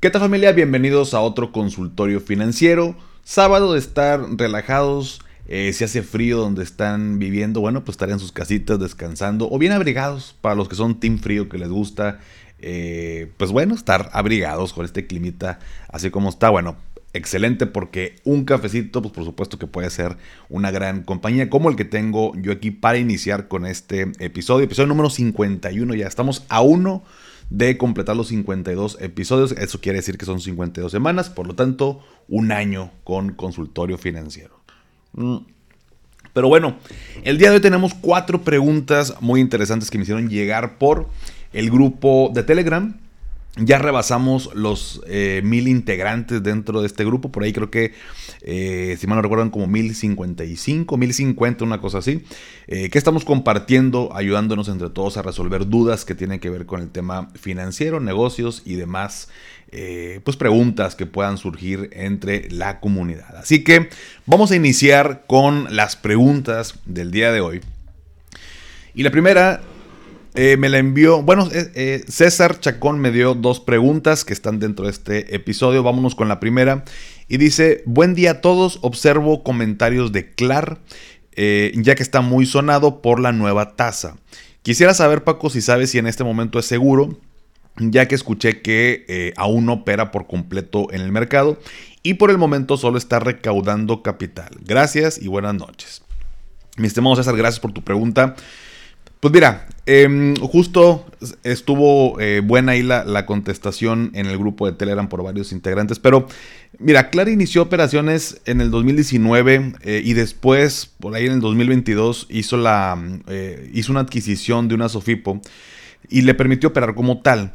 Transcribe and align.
¿Qué 0.00 0.08
tal 0.08 0.22
familia? 0.22 0.52
Bienvenidos 0.52 1.12
a 1.12 1.20
otro 1.20 1.52
consultorio 1.52 2.22
financiero. 2.22 2.96
Sábado 3.22 3.74
de 3.74 3.78
estar 3.78 4.18
relajados. 4.38 5.20
Eh, 5.46 5.74
si 5.74 5.84
hace 5.84 6.02
frío 6.02 6.38
donde 6.38 6.62
están 6.62 7.18
viviendo, 7.18 7.60
bueno, 7.60 7.84
pues 7.84 7.96
estar 7.96 8.08
en 8.08 8.18
sus 8.18 8.32
casitas 8.32 8.80
descansando 8.80 9.46
o 9.50 9.58
bien 9.58 9.72
abrigados 9.72 10.34
para 10.40 10.54
los 10.54 10.70
que 10.70 10.74
son 10.74 11.00
team 11.00 11.18
frío 11.18 11.50
que 11.50 11.58
les 11.58 11.68
gusta. 11.68 12.18
Eh, 12.60 13.30
pues 13.36 13.52
bueno, 13.52 13.74
estar 13.74 14.08
abrigados 14.14 14.72
con 14.72 14.86
este 14.86 15.06
climita 15.06 15.58
así 15.88 16.10
como 16.10 16.30
está. 16.30 16.48
Bueno, 16.48 16.78
excelente 17.12 17.66
porque 17.66 18.16
un 18.24 18.46
cafecito, 18.46 19.02
pues 19.02 19.12
por 19.12 19.26
supuesto 19.26 19.58
que 19.58 19.66
puede 19.66 19.90
ser 19.90 20.16
una 20.48 20.70
gran 20.70 21.02
compañía 21.02 21.50
como 21.50 21.68
el 21.68 21.76
que 21.76 21.84
tengo 21.84 22.32
yo 22.36 22.52
aquí 22.52 22.70
para 22.70 22.96
iniciar 22.96 23.48
con 23.48 23.66
este 23.66 24.12
episodio. 24.18 24.64
Episodio 24.64 24.86
número 24.86 25.10
51, 25.10 25.94
ya 25.94 26.06
estamos 26.06 26.46
a 26.48 26.62
uno 26.62 27.04
de 27.50 27.76
completar 27.76 28.16
los 28.16 28.28
52 28.28 28.98
episodios. 29.00 29.52
Eso 29.52 29.80
quiere 29.80 29.98
decir 29.98 30.16
que 30.16 30.24
son 30.24 30.40
52 30.40 30.90
semanas, 30.90 31.28
por 31.28 31.46
lo 31.46 31.54
tanto, 31.54 32.00
un 32.28 32.52
año 32.52 32.90
con 33.04 33.34
consultorio 33.34 33.98
financiero. 33.98 34.60
Mm. 35.12 35.38
Pero 36.32 36.48
bueno, 36.48 36.76
el 37.24 37.38
día 37.38 37.50
de 37.50 37.56
hoy 37.56 37.60
tenemos 37.60 37.92
cuatro 37.92 38.42
preguntas 38.42 39.16
muy 39.20 39.40
interesantes 39.40 39.90
que 39.90 39.98
me 39.98 40.02
hicieron 40.02 40.28
llegar 40.28 40.78
por 40.78 41.08
el 41.52 41.70
grupo 41.70 42.30
de 42.32 42.44
Telegram. 42.44 42.96
Ya 43.56 43.78
rebasamos 43.78 44.54
los 44.54 45.02
eh, 45.08 45.40
mil 45.42 45.66
integrantes 45.66 46.40
dentro 46.40 46.80
de 46.80 46.86
este 46.86 47.04
grupo. 47.04 47.32
Por 47.32 47.42
ahí 47.42 47.52
creo 47.52 47.68
que, 47.68 47.92
eh, 48.42 48.96
si 48.98 49.08
mal 49.08 49.16
no 49.16 49.22
recuerdan, 49.22 49.50
como 49.50 49.66
1055, 49.66 50.96
1050, 50.96 51.64
una 51.64 51.80
cosa 51.80 51.98
así. 51.98 52.22
Eh, 52.68 52.90
que 52.90 52.98
estamos 52.98 53.24
compartiendo, 53.24 54.10
ayudándonos 54.14 54.68
entre 54.68 54.88
todos 54.90 55.16
a 55.16 55.22
resolver 55.22 55.66
dudas 55.66 56.04
que 56.04 56.14
tienen 56.14 56.38
que 56.38 56.48
ver 56.48 56.64
con 56.64 56.80
el 56.80 56.90
tema 56.90 57.30
financiero, 57.34 57.98
negocios 57.98 58.62
y 58.64 58.76
demás. 58.76 59.28
pues 60.24 60.36
preguntas 60.36 60.96
que 60.96 61.06
puedan 61.06 61.38
surgir 61.38 61.90
entre 61.92 62.50
la 62.50 62.80
comunidad. 62.80 63.36
Así 63.36 63.62
que 63.62 63.88
vamos 64.26 64.50
a 64.50 64.56
iniciar 64.56 65.22
con 65.28 65.74
las 65.76 65.94
preguntas 65.94 66.74
del 66.86 67.12
día 67.12 67.30
de 67.30 67.40
hoy. 67.40 67.60
Y 68.92 69.04
la 69.04 69.12
primera 69.12 69.60
eh, 70.34 70.56
me 70.56 70.68
la 70.68 70.78
envió. 70.78 71.22
Bueno, 71.22 71.48
eh, 71.52 71.70
eh, 71.74 72.04
César 72.08 72.60
Chacón 72.60 73.00
me 73.00 73.10
dio 73.10 73.34
dos 73.34 73.60
preguntas 73.60 74.24
que 74.24 74.32
están 74.32 74.60
dentro 74.60 74.84
de 74.84 74.92
este 74.92 75.34
episodio. 75.34 75.82
Vámonos 75.82 76.14
con 76.14 76.28
la 76.28 76.40
primera. 76.40 76.84
Y 77.28 77.38
dice: 77.38 77.82
Buen 77.86 78.14
día 78.14 78.30
a 78.32 78.40
todos. 78.40 78.78
Observo 78.82 79.42
comentarios 79.42 80.12
de 80.12 80.30
Clar, 80.30 80.78
ya 81.36 81.94
que 81.94 82.02
está 82.02 82.20
muy 82.20 82.46
sonado 82.46 83.02
por 83.02 83.20
la 83.20 83.32
nueva 83.32 83.76
tasa. 83.76 84.16
Quisiera 84.62 84.94
saber, 84.94 85.24
Paco, 85.24 85.50
si 85.50 85.60
sabes 85.62 85.90
si 85.90 85.98
en 85.98 86.06
este 86.06 86.22
momento 86.22 86.58
es 86.58 86.66
seguro, 86.66 87.18
ya 87.78 88.06
que 88.06 88.14
escuché 88.14 88.60
que 88.60 89.32
aún 89.36 89.66
no 89.66 89.72
opera 89.74 90.10
por 90.10 90.26
completo 90.26 90.88
en 90.92 91.00
el 91.00 91.12
mercado 91.12 91.58
y 92.02 92.14
por 92.14 92.30
el 92.30 92.38
momento 92.38 92.76
solo 92.76 92.98
está 92.98 93.20
recaudando 93.20 94.02
capital. 94.02 94.50
Gracias 94.60 95.20
y 95.20 95.28
buenas 95.28 95.54
noches. 95.54 96.02
Mi 96.76 96.86
estimado 96.86 97.16
César, 97.16 97.36
gracias 97.36 97.60
por 97.60 97.72
tu 97.72 97.82
pregunta. 97.82 98.36
Pues 99.20 99.34
mira, 99.34 99.66
em, 99.90 100.36
justo 100.36 101.06
estuvo 101.42 102.20
eh, 102.20 102.40
buena 102.44 102.72
ahí 102.72 102.82
la, 102.82 103.26
contestación 103.26 104.10
en 104.14 104.26
el 104.26 104.38
grupo 104.38 104.66
de 104.66 104.72
Telegram 104.72 105.08
por 105.08 105.22
varios 105.22 105.52
integrantes, 105.52 105.98
pero 105.98 106.26
mira, 106.78 107.10
Clara 107.10 107.30
inició 107.30 107.62
operaciones 107.62 108.40
en 108.46 108.60
el 108.60 108.70
2019 108.70 109.72
eh, 109.82 110.02
y 110.04 110.12
después, 110.14 110.90
por 110.98 111.14
ahí 111.14 111.26
en 111.26 111.32
el 111.32 111.40
2022, 111.40 112.26
hizo, 112.30 112.56
la, 112.56 112.98
eh, 113.28 113.70
hizo 113.74 113.92
una 113.92 114.00
adquisición 114.00 114.68
de 114.68 114.74
una 114.74 114.88
Sofipo 114.88 115.40
y 116.08 116.22
le 116.22 116.34
permitió 116.34 116.70
operar 116.70 116.94
como 116.94 117.20
tal. 117.20 117.52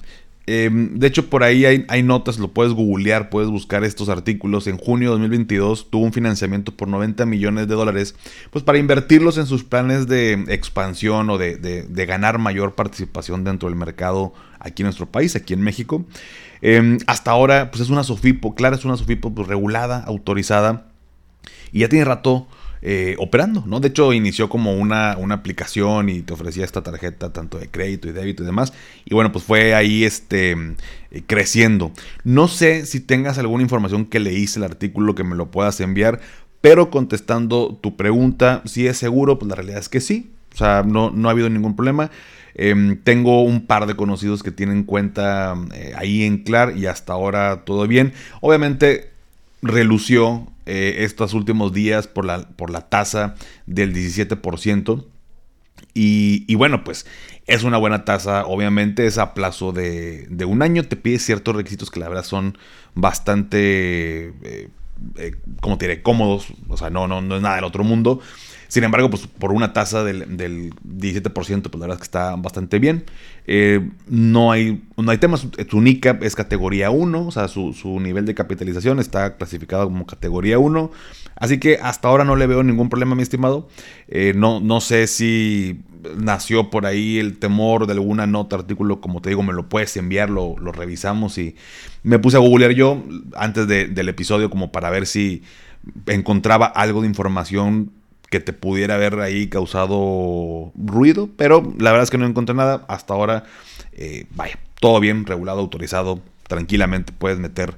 Em, 0.47 0.99
de 0.99 1.07
hecho, 1.07 1.29
por 1.29 1.43
ahí 1.43 1.65
hay, 1.65 2.03
notas, 2.03 2.37
lo 2.37 2.53
puedes 2.53 2.73
googlear, 2.73 3.29
puedes 3.29 3.49
buscar 3.49 3.83
estos 3.83 4.09
artículos. 4.09 4.67
En 4.67 4.77
junio 4.77 5.09
de 5.09 5.13
2022 5.13 5.89
tuvo 5.89 6.05
un 6.05 6.13
financiamiento 6.13 6.71
por 6.71 6.87
90 6.87 7.25
millones 7.25 7.67
de 7.67 7.75
dólares, 7.75 8.15
pues 8.51 8.63
para 8.63 8.77
invertirlos 8.77 9.37
en 9.37 9.47
sus 9.47 9.63
planes 9.63 10.07
de 10.07 10.33
expansión 10.49 11.29
o 11.29 11.37
de, 11.37 12.05
ganar 12.05 12.37
mayor 12.37 12.75
participación 12.75 13.43
dentro 13.43 13.67
del 13.67 13.77
mercado 13.77 14.33
aquí 14.59 14.83
en 14.83 14.85
nuestro 14.85 15.07
país, 15.07 15.35
aquí 15.35 15.53
en 15.53 15.61
México. 15.61 16.05
Em, 16.61 16.99
hasta 17.07 17.31
ahora, 17.31 17.71
pues 17.71 17.81
es 17.81 17.89
una 17.89 18.03
SOFIPO, 18.03 18.55
claro, 18.55 18.75
es 18.75 18.85
una 18.85 18.97
SOFIPO 18.97 19.33
pues, 19.33 19.47
regulada, 19.47 20.03
autorizada, 20.03 20.87
y 21.71 21.79
ya 21.79 21.89
tiene 21.89 22.05
rato 22.05 22.47
eh, 22.81 23.15
operando, 23.19 23.63
¿no? 23.65 23.79
De 23.79 23.87
hecho, 23.87 24.13
inició 24.13 24.49
como 24.49 24.73
una, 24.73 25.17
una, 25.17 25.35
aplicación 25.35 26.09
y 26.09 26.21
te 26.21 26.33
ofrecía 26.33 26.63
esta 26.63 26.83
tarjeta 26.83 27.33
tanto 27.33 27.57
de 27.57 27.67
crédito 27.67 28.07
y 28.07 28.11
débito 28.11 28.43
y 28.43 28.45
demás. 28.45 28.73
Y 29.05 29.13
bueno, 29.13 29.31
pues 29.31 29.43
fue 29.43 29.73
ahí 29.73 30.03
este, 30.03 30.51
eh, 30.51 31.23
creciendo. 31.25 31.91
No 32.23 32.47
sé 32.47 32.85
si 32.85 32.99
tengas 32.99 33.37
alguna 33.37 33.63
información 33.63 34.05
que 34.05 34.19
leíste 34.19 34.59
el 34.59 34.65
artículo 34.65 35.15
que 35.15 35.23
me 35.23 35.35
lo 35.35 35.51
puedas 35.51 35.79
enviar, 35.79 36.19
pero 36.61 36.89
contestando 36.89 37.79
tu 37.81 37.95
pregunta, 37.95 38.61
si 38.65 38.87
es 38.87 38.97
seguro, 38.97 39.39
pues 39.39 39.49
la 39.49 39.55
realidad 39.55 39.79
es 39.79 39.89
que 39.89 40.01
sí. 40.01 40.31
O 40.53 40.57
sea, 40.57 40.83
no, 40.83 41.11
no 41.11 41.27
ha 41.27 41.31
habido 41.31 41.49
ningún 41.49 41.75
problema. 41.75 42.11
Em, 42.53 42.97
tengo 43.03 43.43
un 43.43 43.67
par 43.67 43.85
de 43.85 43.95
conocidos 43.95 44.41
que 44.41 44.51
tienen 44.51 44.83
cuenta 44.83 45.55
eh, 45.73 45.93
ahí 45.97 46.23
en 46.23 46.43
Clar 46.43 46.77
y 46.77 46.85
hasta 46.85 47.11
ahora 47.11 47.65
todo 47.65 47.85
bien. 47.87 48.13
Obviamente 48.39 49.14
relució 49.65 50.47
eh, 50.65 50.97
estos 50.99 51.33
últimos 51.33 51.73
días 51.73 52.07
por 52.07 52.25
la, 52.25 52.47
por 52.49 52.69
la 52.69 52.89
tasa 52.89 53.35
del 53.65 53.93
17%. 53.93 55.05
Y, 55.97 56.53
bueno, 56.55 56.83
pues 56.83 57.05
es 57.47 57.63
una 57.63 57.77
buena 57.77 58.03
tasa, 58.03 58.45
obviamente 58.45 59.07
es 59.07 59.17
a 59.17 59.33
plazo 59.33 59.71
de, 59.71 60.27
un 60.45 60.61
año, 60.61 60.83
te 60.83 60.97
pide 60.97 61.19
ciertos 61.19 61.55
requisitos 61.55 61.89
que 61.89 62.01
la 62.01 62.09
verdad 62.09 62.25
son 62.25 62.57
bastante, 62.95 64.27
eh, 64.43 64.69
eh, 65.17 65.35
como 65.61 65.77
te 65.77 65.87
diré, 65.87 66.01
cómodos, 66.01 66.47
o 66.67 66.75
sea, 66.75 66.89
no, 66.89 67.07
no, 67.07 67.21
no 67.21 67.37
es 67.37 67.41
nada 67.41 67.55
del 67.55 67.63
otro 67.63 67.85
mundo. 67.85 68.19
Sin 68.67 68.83
embargo, 68.83 69.09
pues 69.09 69.27
por 69.27 69.51
una 69.51 69.73
tasa 69.73 70.03
del, 70.03 70.37
17%, 70.73 71.33
pues 71.33 71.73
la 71.73 71.79
verdad 71.79 71.95
es 71.95 71.97
que 71.97 72.03
está 72.03 72.35
bastante 72.35 72.79
bien. 72.79 73.05
Eh, 73.47 73.89
no, 74.07 74.51
hay, 74.51 74.83
no 74.97 75.11
hay 75.11 75.17
temas, 75.17 75.47
su 75.69 75.81
NICAP 75.81 76.23
es 76.23 76.35
categoría 76.35 76.89
1, 76.89 77.27
o 77.27 77.31
sea, 77.31 77.47
su, 77.47 77.99
nivel 77.99 78.25
de 78.25 78.35
capitalización 78.35 78.99
está 78.99 79.37
clasificado 79.37 79.85
como 79.85 80.05
categoría 80.05 80.59
1. 80.59 80.91
Así 81.35 81.59
que 81.59 81.79
hasta 81.81 82.07
ahora 82.07 82.23
no 82.23 82.35
le 82.35 82.47
veo 82.47 82.63
ningún 82.63 82.89
problema, 82.89 83.15
mi 83.15 83.23
estimado. 83.23 83.67
Eh, 84.07 84.33
no, 84.35 84.59
no 84.59 84.81
sé 84.81 85.07
si 85.07 85.83
nació 86.17 86.69
por 86.69 86.85
ahí 86.85 87.17
el 87.17 87.37
temor 87.37 87.87
de 87.87 87.93
alguna 87.93 88.27
nota, 88.27 88.55
artículo, 88.55 89.01
como 89.01 89.21
te 89.21 89.29
digo, 89.29 89.43
me 89.43 89.53
lo 89.53 89.67
puedes 89.69 89.95
enviar, 89.97 90.29
lo, 90.29 90.55
revisamos 90.55 91.37
y 91.37 91.55
me 92.03 92.19
puse 92.19 92.37
a 92.37 92.39
googlear 92.39 92.71
yo 92.71 93.03
antes 93.35 93.67
del 93.67 94.09
episodio 94.09 94.49
como 94.49 94.71
para 94.71 94.89
ver 94.89 95.05
si 95.07 95.43
encontraba 96.07 96.65
algo 96.65 97.01
de 97.01 97.07
información 97.07 97.91
que 98.35 98.41
te 98.41 98.51
pudiera 98.51 98.95
haber 98.95 99.17
ahí 99.21 99.47
causado 99.47 100.73
ruido, 100.75 101.29
pero 101.37 101.73
la 101.77 101.91
verdad 101.91 102.03
es 102.03 102.09
que 102.09 102.17
no 102.17 102.25
encontré 102.25 102.53
nada. 102.53 102.83
Hasta 102.89 103.13
ahora, 103.13 103.45
eh, 103.93 104.25
vaya, 104.31 104.59
todo 104.81 104.99
bien, 104.99 105.25
regulado, 105.25 105.61
autorizado, 105.61 106.21
tranquilamente 106.45 107.13
puedes 107.17 107.39
meter 107.39 107.75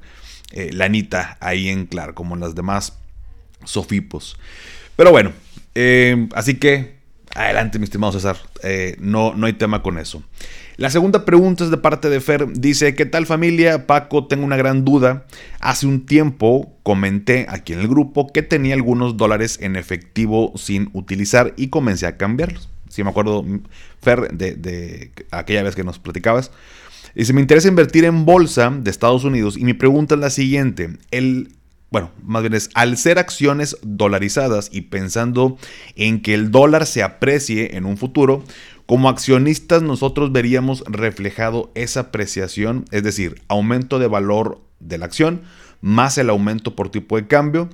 eh, 0.52 0.72
la 0.74 0.86
anita 0.86 1.38
ahí 1.42 1.70
en 1.70 1.86
claro, 1.86 2.16
como 2.16 2.34
en 2.34 2.42
las 2.42 2.56
demás 2.56 2.98
sofipos. 3.66 4.40
Pero 4.96 5.12
bueno, 5.12 5.32
eh, 5.76 6.28
así 6.34 6.56
que 6.56 6.96
adelante, 7.36 7.78
mi 7.78 7.84
estimado 7.84 8.14
César, 8.14 8.38
no, 8.98 9.36
no 9.36 9.46
hay 9.46 9.54
tema 9.54 9.84
con 9.84 10.00
eso. 10.00 10.24
La 10.78 10.92
segunda 10.92 11.26
pregunta 11.26 11.64
es 11.64 11.72
de 11.72 11.78
parte 11.78 12.08
de 12.08 12.22
Fer. 12.22 12.54
Dice, 12.54 12.94
¿qué 12.94 13.08
tal 13.08 13.26
familia? 13.26 13.88
Paco, 13.88 14.28
tengo 14.28 14.46
una 14.46 14.58
gran 14.58 14.86
duda. 14.86 15.26
Hace 15.60 15.88
un 15.88 16.06
tiempo 16.06 16.72
comenté 16.84 17.48
aquí 17.50 17.74
en 17.74 17.80
el 17.80 17.88
grupo 17.88 18.28
que 18.32 18.44
tenía 18.44 18.76
algunos 18.76 19.18
dólares 19.18 19.58
en 19.60 19.76
efectivo 19.76 20.54
sin 20.56 20.92
utilizar 20.94 21.56
y 21.58 21.70
comencé 21.70 22.06
a 22.06 22.16
cambiarlos. 22.16 22.70
Si 22.90 23.04
me 23.04 23.10
acuerdo, 23.10 23.44
Fer, 24.04 24.32
de, 24.32 25.12
aquella 25.32 25.64
vez 25.64 25.76
que 25.76 25.84
nos 25.84 25.98
platicabas. 25.98 26.52
Dice, 27.16 27.34
me 27.34 27.42
interesa 27.42 27.68
invertir 27.68 28.06
en 28.06 28.26
bolsa 28.26 28.70
de 28.70 28.92
Estados 28.92 29.24
Unidos 29.24 29.58
y 29.58 29.64
mi 29.64 29.74
pregunta 29.74 30.14
es 30.14 30.22
la 30.22 30.30
siguiente. 30.30 30.92
El 31.10 31.50
bueno, 31.90 32.12
más 32.22 32.42
bien 32.42 32.54
es 32.54 32.70
al 32.74 32.98
ser 32.98 33.18
acciones 33.18 33.78
dolarizadas 33.82 34.70
y 34.74 34.82
pensando 34.82 35.58
en 35.96 36.22
que 36.22 36.34
el 36.34 36.52
dólar 36.52 36.86
se 36.86 37.02
aprecie 37.02 37.78
en 37.78 37.86
un 37.86 37.96
futuro, 37.96 38.44
como 38.88 39.10
accionistas 39.10 39.84
nosotros 39.84 40.32
veríamos 40.32 40.84
reflejado 40.88 41.72
esa 41.76 42.00
apreciación, 42.00 42.86
es 42.92 43.04
decir, 43.04 43.42
aumento 43.50 44.00
de 44.00 44.08
valor 44.08 44.62
de 44.80 44.98
la 44.98 45.06
acción 45.06 45.42
más 45.82 46.18
el 46.18 46.30
aumento 46.30 46.76
por 46.76 46.90
tipo 46.90 47.18
de 47.18 47.28
cambio. 47.28 47.70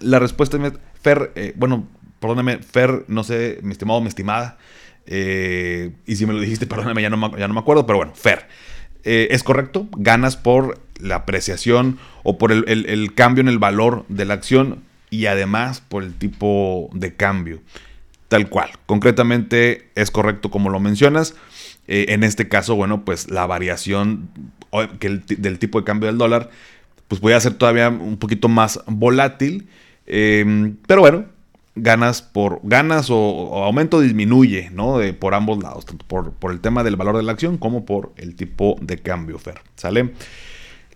La 0.00 0.18
respuesta 0.18 0.64
es, 0.64 0.74
Fer, 1.00 1.32
eh, 1.34 1.52
bueno, 1.56 1.88
perdóname, 2.20 2.58
Fer, 2.58 3.04
no 3.08 3.24
sé, 3.24 3.58
mi 3.62 3.72
estimado, 3.72 4.00
mi 4.00 4.08
estimada, 4.08 4.58
eh, 5.06 5.92
y 6.06 6.16
si 6.16 6.26
me 6.26 6.34
lo 6.34 6.40
dijiste, 6.40 6.66
perdóname, 6.66 7.02
ya 7.02 7.10
no, 7.10 7.36
ya 7.36 7.48
no 7.48 7.54
me 7.54 7.60
acuerdo, 7.60 7.86
pero 7.86 7.98
bueno, 7.98 8.12
Fer, 8.14 8.46
eh, 9.02 9.28
es 9.30 9.42
correcto, 9.42 9.88
ganas 9.96 10.36
por 10.36 10.78
la 11.00 11.16
apreciación 11.16 11.98
o 12.22 12.38
por 12.38 12.52
el 12.52 13.14
cambio 13.14 13.40
en 13.40 13.48
el 13.48 13.58
valor 13.58 14.04
de 14.08 14.24
la 14.24 14.34
acción 14.34 14.84
y 15.10 15.26
además 15.26 15.80
por 15.80 16.02
el 16.02 16.14
tipo 16.14 16.88
de 16.92 17.14
cambio 17.14 17.60
tal 18.34 18.48
cual. 18.48 18.70
Concretamente 18.86 19.90
es 19.94 20.10
correcto 20.10 20.50
como 20.50 20.68
lo 20.68 20.80
mencionas. 20.80 21.36
Eh, 21.86 22.06
en 22.08 22.24
este 22.24 22.48
caso, 22.48 22.74
bueno, 22.74 23.04
pues 23.04 23.30
la 23.30 23.46
variación 23.46 24.28
del 24.98 25.60
tipo 25.60 25.78
de 25.78 25.84
cambio 25.84 26.08
del 26.08 26.18
dólar, 26.18 26.50
pues 27.06 27.20
puede 27.20 27.40
ser 27.40 27.54
todavía 27.54 27.90
un 27.90 28.16
poquito 28.16 28.48
más 28.48 28.80
volátil. 28.88 29.68
Em, 30.06 30.74
pero 30.88 31.02
bueno, 31.02 31.26
ganas 31.76 32.22
por 32.22 32.58
ganas 32.64 33.06
o, 33.08 33.62
aumento 33.62 34.00
disminuye, 34.00 34.68
¿no? 34.72 34.98
De, 34.98 35.12
por 35.12 35.36
ambos 35.36 35.62
lados, 35.62 35.86
tanto 35.86 36.04
por, 36.04 36.32
por, 36.32 36.50
el 36.50 36.58
tema 36.58 36.82
del 36.82 36.96
valor 36.96 37.16
de 37.16 37.22
la 37.22 37.30
acción 37.30 37.56
como 37.56 37.84
por 37.84 38.14
el 38.16 38.34
tipo 38.34 38.76
de 38.80 38.98
cambio, 38.98 39.38
Fer. 39.38 39.60
¿Sale? 39.76 40.10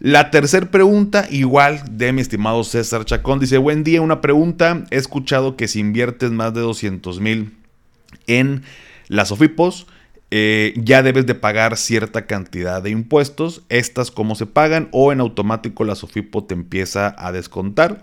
La 0.00 0.30
tercera 0.30 0.70
pregunta, 0.70 1.26
igual 1.28 1.82
de 1.90 2.12
mi 2.12 2.20
estimado 2.20 2.62
César 2.62 3.04
Chacón, 3.04 3.40
dice, 3.40 3.58
buen 3.58 3.82
día, 3.82 4.00
una 4.00 4.20
pregunta, 4.20 4.84
he 4.92 4.96
escuchado 4.96 5.56
que 5.56 5.66
si 5.66 5.80
inviertes 5.80 6.30
más 6.30 6.54
de 6.54 6.60
200 6.60 7.18
mil 7.20 7.56
en 8.28 8.62
las 9.08 9.32
OFIPOS, 9.32 9.88
eh, 10.30 10.74
ya 10.76 11.02
debes 11.02 11.26
de 11.26 11.34
pagar 11.34 11.76
cierta 11.76 12.26
cantidad 12.26 12.80
de 12.80 12.90
impuestos, 12.90 13.62
estas 13.70 14.12
cómo 14.12 14.36
se 14.36 14.46
pagan 14.46 14.88
o 14.92 15.10
en 15.10 15.18
automático 15.18 15.82
la 15.82 15.96
SOFIPO 15.96 16.44
te 16.44 16.54
empieza 16.54 17.16
a 17.18 17.32
descontar. 17.32 18.02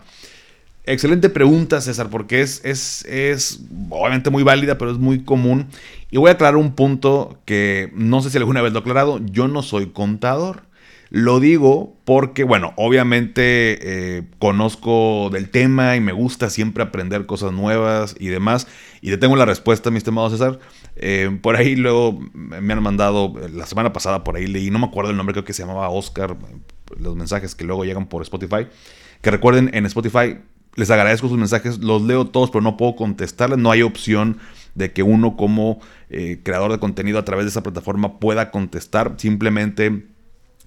Excelente 0.88 1.30
pregunta, 1.30 1.80
César, 1.80 2.10
porque 2.10 2.42
es, 2.42 2.64
es, 2.66 3.06
es, 3.06 3.62
obviamente 3.90 4.30
muy 4.30 4.44
válida, 4.44 4.78
pero 4.78 4.92
es 4.92 4.98
muy 4.98 5.24
común. 5.24 5.68
Y 6.12 6.18
voy 6.18 6.30
a 6.30 6.34
aclarar 6.34 6.58
un 6.58 6.74
punto 6.74 7.40
que 7.46 7.90
no 7.96 8.22
sé 8.22 8.30
si 8.30 8.38
alguna 8.38 8.62
vez 8.62 8.74
lo 8.74 8.80
he 8.80 8.82
aclarado. 8.82 9.20
Yo 9.26 9.48
no 9.48 9.64
soy 9.64 9.88
contador. 9.88 10.65
Lo 11.10 11.40
digo 11.40 11.96
porque, 12.04 12.44
bueno, 12.44 12.74
obviamente 12.76 14.18
eh, 14.18 14.24
conozco 14.40 15.30
del 15.32 15.50
tema 15.50 15.96
y 15.96 16.02
me 16.02 16.12
gusta 16.12 16.50
siempre 16.50 16.84
aprender 16.84 17.26
cosas 17.26 17.52
nuevas 17.52 18.16
y 18.20 18.28
demás. 18.28 18.68
Y 19.02 19.10
te 19.10 19.18
tengo 19.18 19.36
la 19.36 19.46
respuesta, 19.46 19.92
mi 19.92 19.98
estimado 19.98 20.30
César. 20.30 20.60
Eh, 20.96 21.38
por 21.42 21.56
ahí 21.56 21.76
luego 21.76 22.20
me 22.34 22.74
han 22.74 22.84
mandado, 22.84 23.34
la 23.54 23.66
semana 23.66 23.94
pasada 23.94 24.24
por 24.24 24.36
ahí 24.36 24.48
leí, 24.48 24.72
no 24.72 24.80
me 24.80 24.86
acuerdo 24.86 25.12
el 25.12 25.18
nombre, 25.18 25.34
creo 25.34 25.46
que 25.46 25.54
se 25.54 25.64
llamaba 25.64 25.90
Oscar, 25.90 26.36
los 26.98 27.16
mensajes 27.16 27.56
que 27.56 27.66
luego 27.66 27.86
llegan 27.86 28.08
por 28.08 28.22
Spotify. 28.22 28.68
Que 29.22 29.32
recuerden, 29.32 29.70
en 29.74 29.86
Spotify 29.86 30.38
les 30.76 30.92
agradezco 30.92 31.30
sus 31.30 31.38
mensajes, 31.38 31.80
los 31.80 32.02
leo 32.02 32.28
todos, 32.28 32.52
pero 32.52 32.62
no 32.62 32.78
puedo 32.78 32.96
contestarles. 32.96 33.58
No 33.58 33.72
hay 33.72 33.82
opción 33.82 34.38
de 34.76 34.92
que 34.92 35.04
uno 35.04 35.38
como 35.38 35.80
eh, 36.10 36.42
creador 36.44 36.72
de 36.72 36.80
contenido 36.80 37.18
a 37.18 37.26
través 37.26 37.46
de 37.46 37.50
esa 37.50 37.64
plataforma 37.64 38.20
pueda 38.20 38.52
contestar. 38.52 39.16
Simplemente 39.18 40.08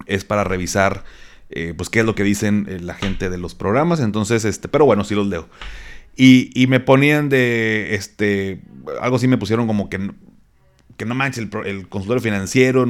es 0.05 0.23
para 0.25 0.43
revisar 0.43 1.03
eh, 1.49 1.73
pues 1.75 1.89
qué 1.89 2.01
es 2.01 2.05
lo 2.05 2.13
que 2.15 2.23
dicen 2.23 2.67
eh, 2.69 2.79
la 2.79 2.93
gente 2.93 3.29
de 3.29 3.37
los 3.37 3.55
programas. 3.55 3.99
Entonces, 3.99 4.45
este, 4.45 4.67
pero 4.67 4.85
bueno, 4.85 5.03
sí 5.03 5.15
los 5.15 5.27
leo. 5.27 5.49
Y, 6.15 6.51
y 6.53 6.67
me 6.67 6.79
ponían 6.79 7.29
de, 7.29 7.95
este, 7.95 8.61
algo 9.01 9.15
así 9.15 9.27
me 9.27 9.37
pusieron 9.37 9.67
como 9.67 9.89
que, 9.89 10.11
que 10.97 11.05
no 11.05 11.15
manches, 11.15 11.47
el, 11.51 11.65
el 11.65 11.87
consultorio 11.87 12.21
financiero 12.21 12.85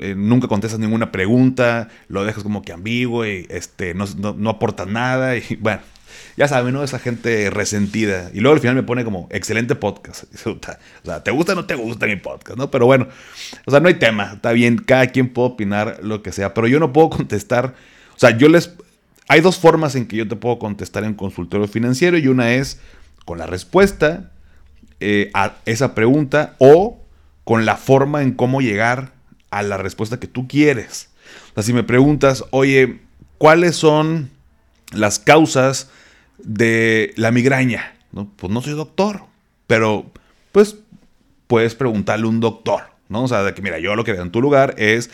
eh, 0.00 0.14
nunca 0.16 0.48
contestas 0.48 0.80
ninguna 0.80 1.12
pregunta, 1.12 1.88
lo 2.08 2.24
dejas 2.24 2.42
como 2.42 2.62
que 2.62 2.72
ambiguo 2.72 3.24
y 3.24 3.46
este, 3.48 3.94
no, 3.94 4.06
no, 4.18 4.34
no 4.34 4.50
aportas 4.50 4.88
nada. 4.88 5.36
Y 5.36 5.56
bueno, 5.60 5.80
ya 6.36 6.48
saben, 6.48 6.74
¿no? 6.74 6.82
Esa 6.82 6.98
gente 6.98 7.50
resentida. 7.50 8.30
Y 8.32 8.40
luego 8.40 8.54
al 8.54 8.60
final 8.60 8.74
me 8.74 8.82
pone 8.82 9.04
como, 9.04 9.28
excelente 9.30 9.74
podcast. 9.74 10.24
O 10.46 11.06
sea, 11.06 11.22
¿te 11.22 11.30
gusta 11.30 11.52
o 11.52 11.54
no 11.54 11.66
te 11.66 11.74
gusta 11.74 12.06
mi 12.06 12.16
podcast? 12.16 12.58
¿no? 12.58 12.70
Pero 12.70 12.86
bueno, 12.86 13.08
o 13.66 13.70
sea, 13.70 13.80
no 13.80 13.88
hay 13.88 13.94
tema. 13.94 14.32
Está 14.34 14.52
bien, 14.52 14.78
cada 14.78 15.06
quien 15.08 15.32
puede 15.32 15.48
opinar 15.48 16.00
lo 16.02 16.22
que 16.22 16.32
sea. 16.32 16.54
Pero 16.54 16.66
yo 16.66 16.80
no 16.80 16.92
puedo 16.92 17.10
contestar. 17.10 17.74
O 18.16 18.18
sea, 18.18 18.36
yo 18.36 18.48
les... 18.48 18.72
Hay 19.28 19.40
dos 19.40 19.58
formas 19.58 19.94
en 19.94 20.06
que 20.06 20.16
yo 20.16 20.28
te 20.28 20.36
puedo 20.36 20.58
contestar 20.58 21.04
en 21.04 21.14
consultorio 21.14 21.68
financiero. 21.68 22.18
Y 22.18 22.28
una 22.28 22.54
es 22.54 22.80
con 23.24 23.38
la 23.38 23.46
respuesta 23.46 24.30
eh, 25.00 25.30
a 25.34 25.56
esa 25.64 25.94
pregunta 25.94 26.56
o 26.58 27.00
con 27.44 27.64
la 27.64 27.76
forma 27.76 28.22
en 28.22 28.32
cómo 28.32 28.60
llegar 28.60 29.12
a 29.50 29.62
la 29.62 29.76
respuesta 29.76 30.18
que 30.18 30.26
tú 30.26 30.48
quieres. 30.48 31.10
O 31.50 31.54
sea, 31.54 31.62
si 31.62 31.72
me 31.72 31.84
preguntas, 31.84 32.44
oye, 32.50 33.00
¿cuáles 33.38 33.76
son 33.76 34.30
las 34.94 35.18
causas 35.18 35.90
de 36.38 37.12
la 37.16 37.30
migraña. 37.30 37.94
¿no? 38.12 38.30
Pues 38.36 38.52
no 38.52 38.62
soy 38.62 38.74
doctor, 38.74 39.22
pero 39.66 40.06
pues 40.52 40.76
puedes 41.46 41.74
preguntarle 41.74 42.26
a 42.26 42.28
un 42.28 42.40
doctor, 42.40 42.82
¿no? 43.08 43.24
O 43.24 43.28
sea, 43.28 43.42
de 43.42 43.54
que 43.54 43.62
mira, 43.62 43.78
yo 43.78 43.96
lo 43.96 44.04
que 44.04 44.12
veo 44.12 44.22
en 44.22 44.30
tu 44.30 44.40
lugar 44.40 44.74
es 44.78 45.10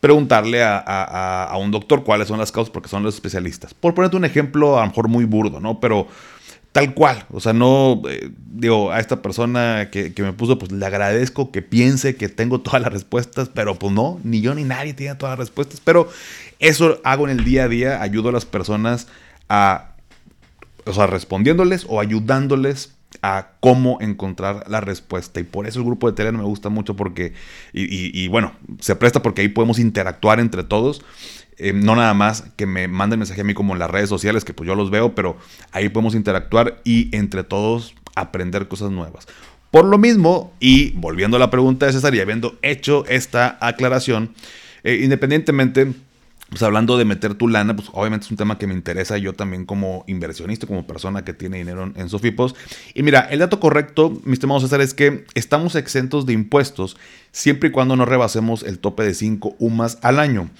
preguntarle 0.00 0.62
a, 0.64 1.56
un 1.60 1.70
doctor 1.70 2.02
cuáles 2.02 2.26
son 2.26 2.38
las 2.38 2.50
causas 2.50 2.72
porque 2.72 2.88
son 2.88 3.04
los 3.04 3.14
especialistas. 3.14 3.72
Por 3.72 3.94
ponerte 3.94 4.16
un 4.16 4.24
ejemplo 4.24 4.78
a 4.78 4.80
lo 4.80 4.88
mejor 4.88 5.06
muy 5.08 5.24
burdo, 5.26 5.60
¿no? 5.60 5.78
Pero 5.78 6.08
tal 6.72 6.94
cual, 6.94 7.24
o 7.30 7.38
sea, 7.38 7.52
no, 7.52 8.02
eh, 8.08 8.30
digo, 8.50 8.90
a 8.90 8.98
esta 8.98 9.22
persona 9.22 9.90
que, 9.92 10.12
que, 10.12 10.22
me 10.22 10.32
puso, 10.32 10.58
pues 10.58 10.72
le 10.72 10.84
agradezco 10.84 11.52
que 11.52 11.62
piense 11.62 12.16
que 12.16 12.28
tengo 12.28 12.60
todas 12.60 12.82
las 12.82 12.92
respuestas, 12.92 13.48
pero 13.50 13.78
pues 13.78 13.92
no, 13.92 14.18
ni 14.24 14.40
yo 14.40 14.54
ni 14.54 14.64
nadie 14.64 14.92
tiene 14.94 15.14
todas 15.14 15.38
las 15.38 15.46
respuestas, 15.46 15.80
pero 15.84 16.08
eso 16.62 17.00
hago 17.04 17.28
en 17.28 17.38
el 17.38 17.44
día 17.44 17.64
a 17.64 17.68
día, 17.68 18.00
ayudo 18.00 18.30
a 18.30 18.32
las 18.32 18.46
personas 18.46 19.08
a 19.50 19.92
o 20.84 20.92
sea, 20.92 21.06
respondiéndoles 21.06 21.86
o 21.88 22.00
ayudándoles 22.00 22.96
a 23.20 23.52
cómo 23.60 23.98
encontrar 24.00 24.64
la 24.68 24.80
respuesta. 24.80 25.40
Y 25.40 25.44
por 25.44 25.66
eso 25.66 25.78
el 25.78 25.84
grupo 25.84 26.08
de 26.08 26.16
Telegram 26.16 26.40
me 26.40 26.46
gusta 26.46 26.70
mucho 26.70 26.96
porque, 26.96 27.34
y, 27.72 28.26
bueno, 28.28 28.52
se 28.80 28.96
presta 28.96 29.22
porque 29.22 29.42
ahí 29.42 29.48
podemos 29.48 29.78
interactuar 29.78 30.40
entre 30.40 30.64
todos. 30.64 31.04
Eh, 31.58 31.72
no 31.72 31.94
nada 31.94 32.14
más 32.14 32.44
que 32.56 32.66
me 32.66 32.88
manden 32.88 33.18
mensaje 33.18 33.42
a 33.42 33.44
mí 33.44 33.54
como 33.54 33.74
en 33.74 33.78
las 33.78 33.90
redes 33.90 34.08
sociales, 34.08 34.44
que 34.44 34.54
pues 34.54 34.66
yo 34.66 34.74
los 34.74 34.90
veo, 34.90 35.14
pero 35.14 35.36
ahí 35.70 35.88
podemos 35.90 36.14
interactuar 36.14 36.80
y 36.82 37.14
entre 37.14 37.44
todos 37.44 37.94
aprender 38.16 38.68
cosas 38.68 38.90
nuevas. 38.90 39.26
Por 39.70 39.84
lo 39.84 39.98
mismo, 39.98 40.52
y 40.58 40.90
volviendo 40.92 41.36
a 41.36 41.40
la 41.40 41.50
pregunta 41.50 41.86
de 41.86 41.92
César 41.92 42.14
y 42.14 42.20
habiendo 42.20 42.58
hecho 42.62 43.04
esta 43.06 43.58
aclaración, 43.60 44.34
eh, 44.82 45.00
independientemente 45.02 45.92
pues 46.52 46.62
hablando 46.62 46.96
de 46.98 47.06
meter 47.06 47.34
tu 47.34 47.48
lana, 47.48 47.74
pues 47.74 47.88
obviamente 47.92 48.26
es 48.26 48.30
un 48.30 48.36
tema 48.36 48.58
que 48.58 48.66
me 48.66 48.74
interesa 48.74 49.16
yo 49.16 49.32
también 49.32 49.64
como 49.64 50.04
inversionista, 50.06 50.66
como 50.66 50.86
persona 50.86 51.24
que 51.24 51.32
tiene 51.32 51.56
dinero 51.56 51.90
en, 51.96 52.08
Sofipos. 52.10 52.54
Y 52.92 53.02
mira, 53.02 53.20
el 53.30 53.38
dato 53.38 53.58
correcto, 53.58 54.20
mis 54.24 54.34
estimados 54.34 54.62
César, 54.62 54.82
es 54.82 54.92
que 54.92 55.24
estamos 55.32 55.76
exentos 55.76 56.26
de 56.26 56.34
impuestos 56.34 56.98
siempre 57.30 57.70
y 57.70 57.72
cuando 57.72 57.96
no 57.96 58.04
rebasemos 58.04 58.64
el 58.64 58.80
tope 58.80 59.02
de 59.02 59.14
5 59.14 59.56
UMAS 59.60 59.96
al 60.02 60.18
año. 60.18 60.50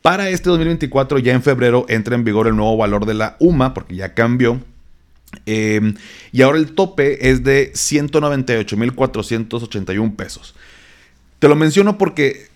Para 0.00 0.30
este 0.30 0.48
2024, 0.48 1.18
ya 1.18 1.32
en 1.32 1.42
febrero, 1.42 1.86
entra 1.88 2.14
en 2.14 2.22
vigor 2.22 2.46
el 2.46 2.54
nuevo 2.54 2.76
valor 2.76 3.04
de 3.04 3.14
la 3.14 3.34
UMA, 3.40 3.74
porque 3.74 3.96
ya 3.96 4.14
cambió. 4.14 4.60
Em, 5.44 5.96
y 6.30 6.42
ahora 6.42 6.58
el 6.58 6.76
tope 6.76 7.30
es 7.30 7.42
de 7.42 7.72
198.481 7.72 10.14
pesos. 10.14 10.54
Te 11.40 11.48
lo 11.48 11.56
menciono 11.56 11.98
porque 11.98 12.51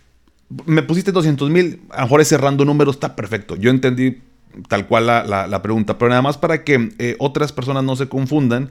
me 0.67 0.83
pusiste 0.83 1.13
200 1.13 1.51
mil, 1.51 1.83
a 1.91 2.01
lo 2.01 2.03
mejor 2.03 2.25
cerrando 2.25 2.65
números 2.65 2.97
está 2.97 3.17
perfecto. 3.17 3.57
Yo 3.57 3.71
entendí 3.71 4.23
tal 4.69 4.87
cual 4.87 5.07
la, 5.07 5.63
pregunta, 5.63 5.99
pero 5.99 6.09
nada 6.09 6.23
más 6.23 6.39
para 6.39 6.65
que 6.65 6.91
eh, 6.99 7.17
otras 7.19 7.53
personas 7.53 7.85
no 7.85 7.97
se 7.97 8.09
confundan 8.09 8.71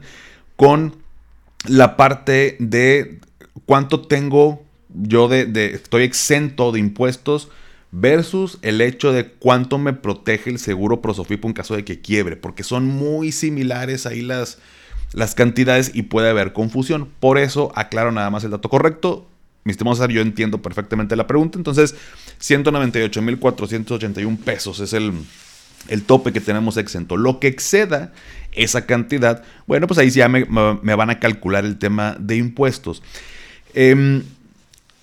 con 0.56 0.96
la 1.66 1.96
parte 1.96 2.56
de 2.58 3.20
cuánto 3.66 4.00
tengo 4.00 4.62
yo 4.88 5.28
de, 5.28 5.44
de, 5.44 5.66
estoy 5.74 6.04
exento 6.04 6.72
de 6.72 6.80
impuestos 6.80 7.50
versus 7.92 8.58
el 8.62 8.80
hecho 8.80 9.12
de 9.12 9.26
cuánto 9.26 9.78
me 9.78 9.92
protege 9.92 10.50
el 10.50 10.58
seguro 10.58 11.00
Prosofipo 11.00 11.46
en 11.48 11.54
caso 11.54 11.76
de 11.76 11.84
que 11.84 12.00
quiebre, 12.00 12.36
porque 12.36 12.62
son 12.62 12.86
muy 12.86 13.32
similares 13.32 14.06
ahí 14.06 14.22
las, 14.22 14.58
las 15.12 15.34
cantidades 15.34 15.92
y 15.94 16.02
puede 16.02 16.30
haber 16.30 16.52
confusión. 16.52 17.08
Por 17.20 17.38
eso 17.38 17.72
aclaro 17.74 18.12
nada 18.12 18.30
más 18.30 18.44
el 18.44 18.50
dato 18.50 18.68
correcto 18.68 19.26
mi 19.66 19.72
estimado 19.72 20.08
yo 20.08 20.22
entiendo 20.22 20.62
perfectamente 20.62 21.16
la 21.16 21.26
pregunta. 21.26 21.58
Entonces, 21.58 21.96
198.481 22.40 24.38
pesos 24.38 24.78
es 24.78 24.92
el, 24.92 25.12
el 25.88 26.04
tope 26.04 26.32
que 26.32 26.40
tenemos 26.40 26.76
exento. 26.76 27.16
Lo 27.16 27.40
que 27.40 27.48
exceda 27.48 28.12
esa 28.52 28.86
cantidad, 28.86 29.42
bueno, 29.66 29.88
pues 29.88 29.98
ahí 29.98 30.08
ya 30.10 30.28
me, 30.28 30.44
van 30.44 31.10
a 31.10 31.18
calcular 31.18 31.64
el 31.64 31.78
tema 31.78 32.16
de 32.20 32.36
impuestos. 32.36 33.02
Em, 33.74 34.22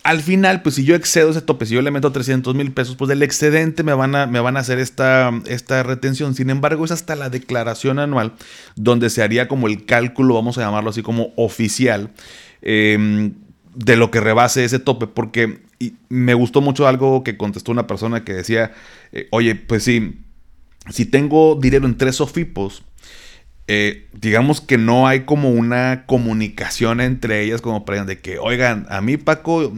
al 0.04 0.22
final, 0.22 0.62
pues 0.62 0.76
si 0.76 0.86
yo 0.86 0.96
excedo 0.96 1.32
ese 1.32 1.42
tope, 1.42 1.66
si 1.66 1.74
yo 1.74 1.82
le 1.82 1.92
meto 1.92 2.14
300 2.14 2.56
mil 2.56 2.72
pesos, 2.72 2.96
pues 2.96 3.10
del 3.10 3.22
excedente 3.22 3.84
me 3.84 3.94
van 3.94 4.16
a, 4.16 4.28
me 4.28 4.40
van 4.40 4.56
a 4.56 4.62
hacer 4.62 4.80
esta, 4.80 5.30
esta 5.46 5.84
retención. 5.84 6.36
Sin 6.36 6.50
embargo, 6.50 6.86
es 6.86 6.92
hasta 6.92 7.18
la 7.18 7.30
declaración 7.30 8.00
anual 8.00 8.32
donde 8.78 9.10
se 9.10 9.24
haría 9.24 9.50
como 9.50 9.68
el 9.68 9.84
cálculo, 9.86 10.36
vamos 10.36 10.58
a 10.58 10.62
llamarlo 10.62 10.90
así 10.90 11.02
como 11.02 11.34
oficial. 11.36 12.12
Eh, 12.62 13.34
de 13.76 13.96
lo 13.96 14.12
que 14.12 14.20
rebase 14.20 14.64
ese 14.64 14.80
tope, 14.80 15.08
porque 15.08 15.62
me 16.10 16.34
gustó 16.34 16.62
mucho 16.62 16.88
algo 16.88 17.24
que 17.24 17.38
contestó 17.38 17.72
una 17.72 17.88
persona 17.88 18.24
que 18.24 18.34
decía, 18.34 18.72
eh, 19.12 19.28
oye, 19.32 19.56
pues 19.56 19.84
sí, 19.84 20.22
si 20.90 21.06
tengo 21.06 21.56
dinero 21.56 21.86
en 21.86 21.98
tres 21.98 22.18
sofipos, 22.18 22.84
eh, 23.68 24.08
digamos 24.14 24.62
que 24.62 24.78
no 24.78 25.08
hay 25.08 25.22
como 25.22 25.50
una 25.50 26.04
comunicación 26.06 27.00
entre 27.00 27.44
ellas 27.44 27.62
como 27.62 27.86
para 27.86 28.04
de 28.06 28.20
que, 28.20 28.38
oigan, 28.38 28.86
a 28.90 29.02
mí 29.02 29.18
Paco 29.18 29.72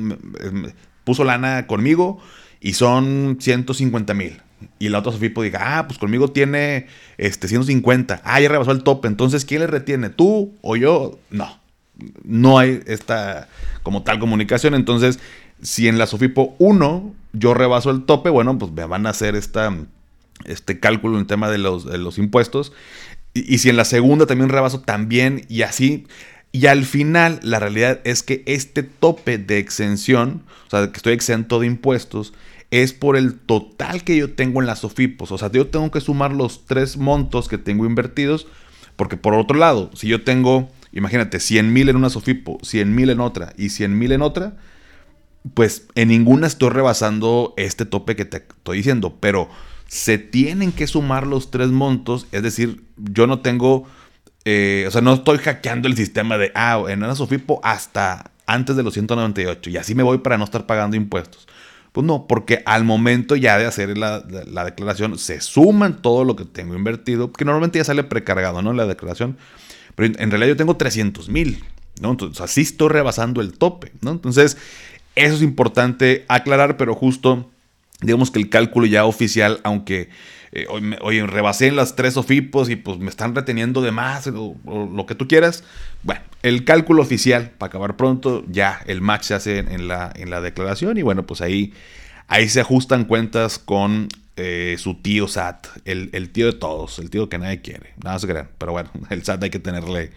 puso 1.03 1.23
lana 1.23 1.67
conmigo 1.67 2.19
y 2.59 2.73
son 2.73 3.37
150 3.39 4.13
mil. 4.13 4.41
Y 4.79 4.89
la 4.89 4.99
otra 4.99 5.11
Sofipo 5.11 5.43
diga, 5.43 5.77
ah, 5.77 5.87
pues 5.87 5.99
conmigo 5.99 6.31
tiene 6.31 6.87
este, 7.17 7.47
150. 7.47 8.21
Ah, 8.23 8.39
ya 8.39 8.49
rebasó 8.49 8.71
el 8.71 8.83
tope. 8.83 9.07
Entonces, 9.07 9.45
¿quién 9.45 9.61
le 9.61 9.67
retiene? 9.67 10.09
¿Tú 10.09 10.55
o 10.61 10.75
yo? 10.75 11.19
No 11.29 11.64
no 12.23 12.59
hay 12.59 12.81
esta 12.85 13.47
como 13.83 14.03
tal 14.03 14.19
comunicación. 14.19 14.75
Entonces, 14.75 15.19
Si 15.61 15.87
en 15.87 15.97
la 15.97 16.05
Sofipo 16.05 16.55
1 16.59 17.15
yo 17.33 17.53
rebaso 17.53 17.89
el 17.89 18.03
tope, 18.03 18.29
bueno, 18.29 18.57
pues 18.57 18.71
me 18.71 18.85
van 18.85 19.05
a 19.07 19.11
hacer 19.11 19.35
esta, 19.35 19.73
este 20.43 20.79
cálculo 20.79 21.17
en 21.17 21.27
tema 21.27 21.49
de 21.49 21.57
los, 21.57 21.85
de 21.85 21.97
los 21.97 22.17
impuestos. 22.17 22.73
Y, 23.33 23.53
y, 23.53 23.57
si 23.59 23.69
en 23.69 23.77
la 23.77 23.85
segunda 23.85 24.25
también 24.25 24.49
rebaso, 24.49 24.81
también, 24.81 25.45
y 25.49 25.63
así. 25.63 26.07
Y 26.51 26.67
al 26.67 26.85
final, 26.85 27.39
la 27.41 27.59
realidad 27.59 27.99
es 28.03 28.23
que 28.23 28.43
este 28.45 28.83
tope 28.83 29.37
de 29.37 29.57
exención, 29.59 30.43
o 30.67 30.69
sea, 30.69 30.91
que 30.91 30.97
estoy 30.97 31.13
exento 31.13 31.59
de 31.59 31.67
impuestos, 31.67 32.33
es 32.71 32.93
por 32.93 33.15
el 33.17 33.35
total 33.35 34.03
que 34.03 34.17
yo 34.17 34.33
tengo 34.33 34.61
en 34.61 34.67
las 34.67 34.79
SOFIPOS. 34.79 35.31
O 35.31 35.37
sea, 35.37 35.51
yo 35.51 35.67
tengo 35.67 35.91
que 35.91 36.01
sumar 36.01 36.33
los 36.33 36.65
tres 36.65 36.97
montos 36.97 37.47
que 37.47 37.57
tengo 37.57 37.85
invertidos, 37.85 38.47
porque 38.95 39.17
por 39.17 39.33
otro 39.33 39.57
lado, 39.57 39.91
si 39.93 40.07
yo 40.07 40.23
tengo, 40.23 40.69
imagínate, 40.95 41.39
100 41.39 41.71
mil 41.71 41.89
en 41.89 41.95
una 41.95 42.09
SOFIPO, 42.09 42.59
100 42.63 42.95
mil 42.95 43.09
en 43.09 43.19
otra 43.19 43.53
y 43.57 43.69
100 43.69 43.97
mil 43.97 44.11
en 44.11 44.21
otra, 44.21 44.57
pues 45.53 45.87
en 45.93 46.07
ninguna 46.07 46.47
estoy 46.47 46.69
rebasando 46.69 47.53
este 47.57 47.85
tope 47.85 48.15
que 48.15 48.25
te 48.25 48.37
estoy 48.37 48.77
diciendo, 48.77 49.17
pero 49.19 49.49
se 49.87 50.17
tienen 50.17 50.71
que 50.71 50.87
sumar 50.87 51.27
los 51.27 51.51
tres 51.51 51.69
montos, 51.69 52.27
es 52.31 52.41
decir, 52.41 52.83
yo 52.97 53.27
no 53.27 53.39
tengo, 53.39 53.85
eh, 54.45 54.85
o 54.87 54.91
sea, 54.91 55.01
no 55.01 55.13
estoy 55.13 55.37
hackeando 55.37 55.87
el 55.87 55.95
sistema 55.95 56.37
de, 56.37 56.51
ah, 56.55 56.83
en 56.87 57.03
una 57.03 57.15
SOFIPO 57.15 57.59
hasta 57.63 58.31
antes 58.47 58.75
de 58.75 58.83
los 58.83 58.93
198 58.93 59.69
y 59.69 59.77
así 59.77 59.95
me 59.95 60.03
voy 60.03 60.19
para 60.19 60.37
no 60.37 60.43
estar 60.43 60.65
pagando 60.65 60.97
impuestos. 60.97 61.47
Pues 61.91 62.05
no, 62.05 62.27
porque 62.27 62.61
al 62.65 62.83
momento 62.83 63.37
ya 63.37 63.57
de 63.57 63.65
hacer 63.65 63.97
la, 63.97 64.19
declaración 64.19 65.17
se 65.17 65.39
suman 65.39 66.01
todo 66.01 66.25
lo 66.25 66.35
que 66.35 66.43
tengo 66.43 66.75
invertido, 66.75 67.31
que 67.31 67.45
normalmente 67.45 67.77
ya 67.77 67.85
sale 67.85 68.03
precargado, 68.03 68.61
¿no? 68.61 68.73
La 68.73 68.85
declaración. 68.85 69.37
Pero 69.95 70.13
en 70.17 70.31
realidad 70.31 70.49
yo 70.49 70.57
tengo 70.57 70.77
300 70.77 71.29
mil, 71.29 71.63
¿no? 72.01 72.11
Entonces 72.11 72.41
así 72.41 72.61
estoy 72.61 72.89
rebasando 72.89 73.41
el 73.41 73.57
tope, 73.57 73.91
¿no? 74.01 74.11
Entonces 74.11 74.57
eso 75.15 75.35
es 75.35 75.41
importante 75.41 76.25
aclarar, 76.27 76.77
pero 76.77 76.95
justo 76.95 77.49
digamos 78.01 78.31
que 78.31 78.39
el 78.39 78.49
cálculo 78.49 78.85
ya 78.85 79.05
oficial, 79.05 79.59
aunque 79.63 80.09
eh, 80.51 80.67
hoy, 80.69 81.21
rebasé 81.21 81.67
en 81.67 81.75
las 81.75 81.95
tres 81.95 82.17
OFIPOS 82.17 82.69
y 82.69 82.75
pues 82.75 82.97
me 82.97 83.09
están 83.09 83.35
reteniendo 83.35 83.81
de 83.81 83.91
más 83.91 84.27
o, 84.27 84.55
lo 84.65 85.05
que 85.05 85.15
tú 85.15 85.27
quieras, 85.27 85.63
bueno, 86.03 86.21
el 86.43 86.63
cálculo 86.63 87.01
oficial, 87.01 87.51
para 87.57 87.69
acabar 87.69 87.97
pronto, 87.97 88.43
ya 88.47 88.81
el 88.85 89.01
match 89.01 89.23
se 89.23 89.33
hace 89.33 89.59
en, 89.59 89.87
la, 89.87 90.11
en 90.15 90.29
la 90.29 90.41
declaración 90.41 90.97
y 90.97 91.01
bueno, 91.01 91.25
pues 91.25 91.41
ahí, 91.41 91.73
ahí 92.27 92.47
se 92.47 92.61
ajustan 92.61 93.05
cuentas 93.05 93.59
con 93.59 94.07
eh, 94.37 94.75
su 94.77 94.95
tío 94.95 95.29
SAT, 95.29 95.67
el, 95.85 96.29
tío 96.31 96.47
de 96.47 96.53
todos, 96.53 96.99
el 96.99 97.09
tío 97.09 97.29
que 97.29 97.37
nadie 97.37 97.61
quiere, 97.61 97.93
nada 98.03 98.19
se 98.19 98.27
crean, 98.27 98.49
pero 98.57 98.73
bueno, 98.73 98.89
el 99.09 99.23
SAT 99.23 99.43
hay 99.43 99.49
que 99.49 99.59
tenerle, 99.59 100.11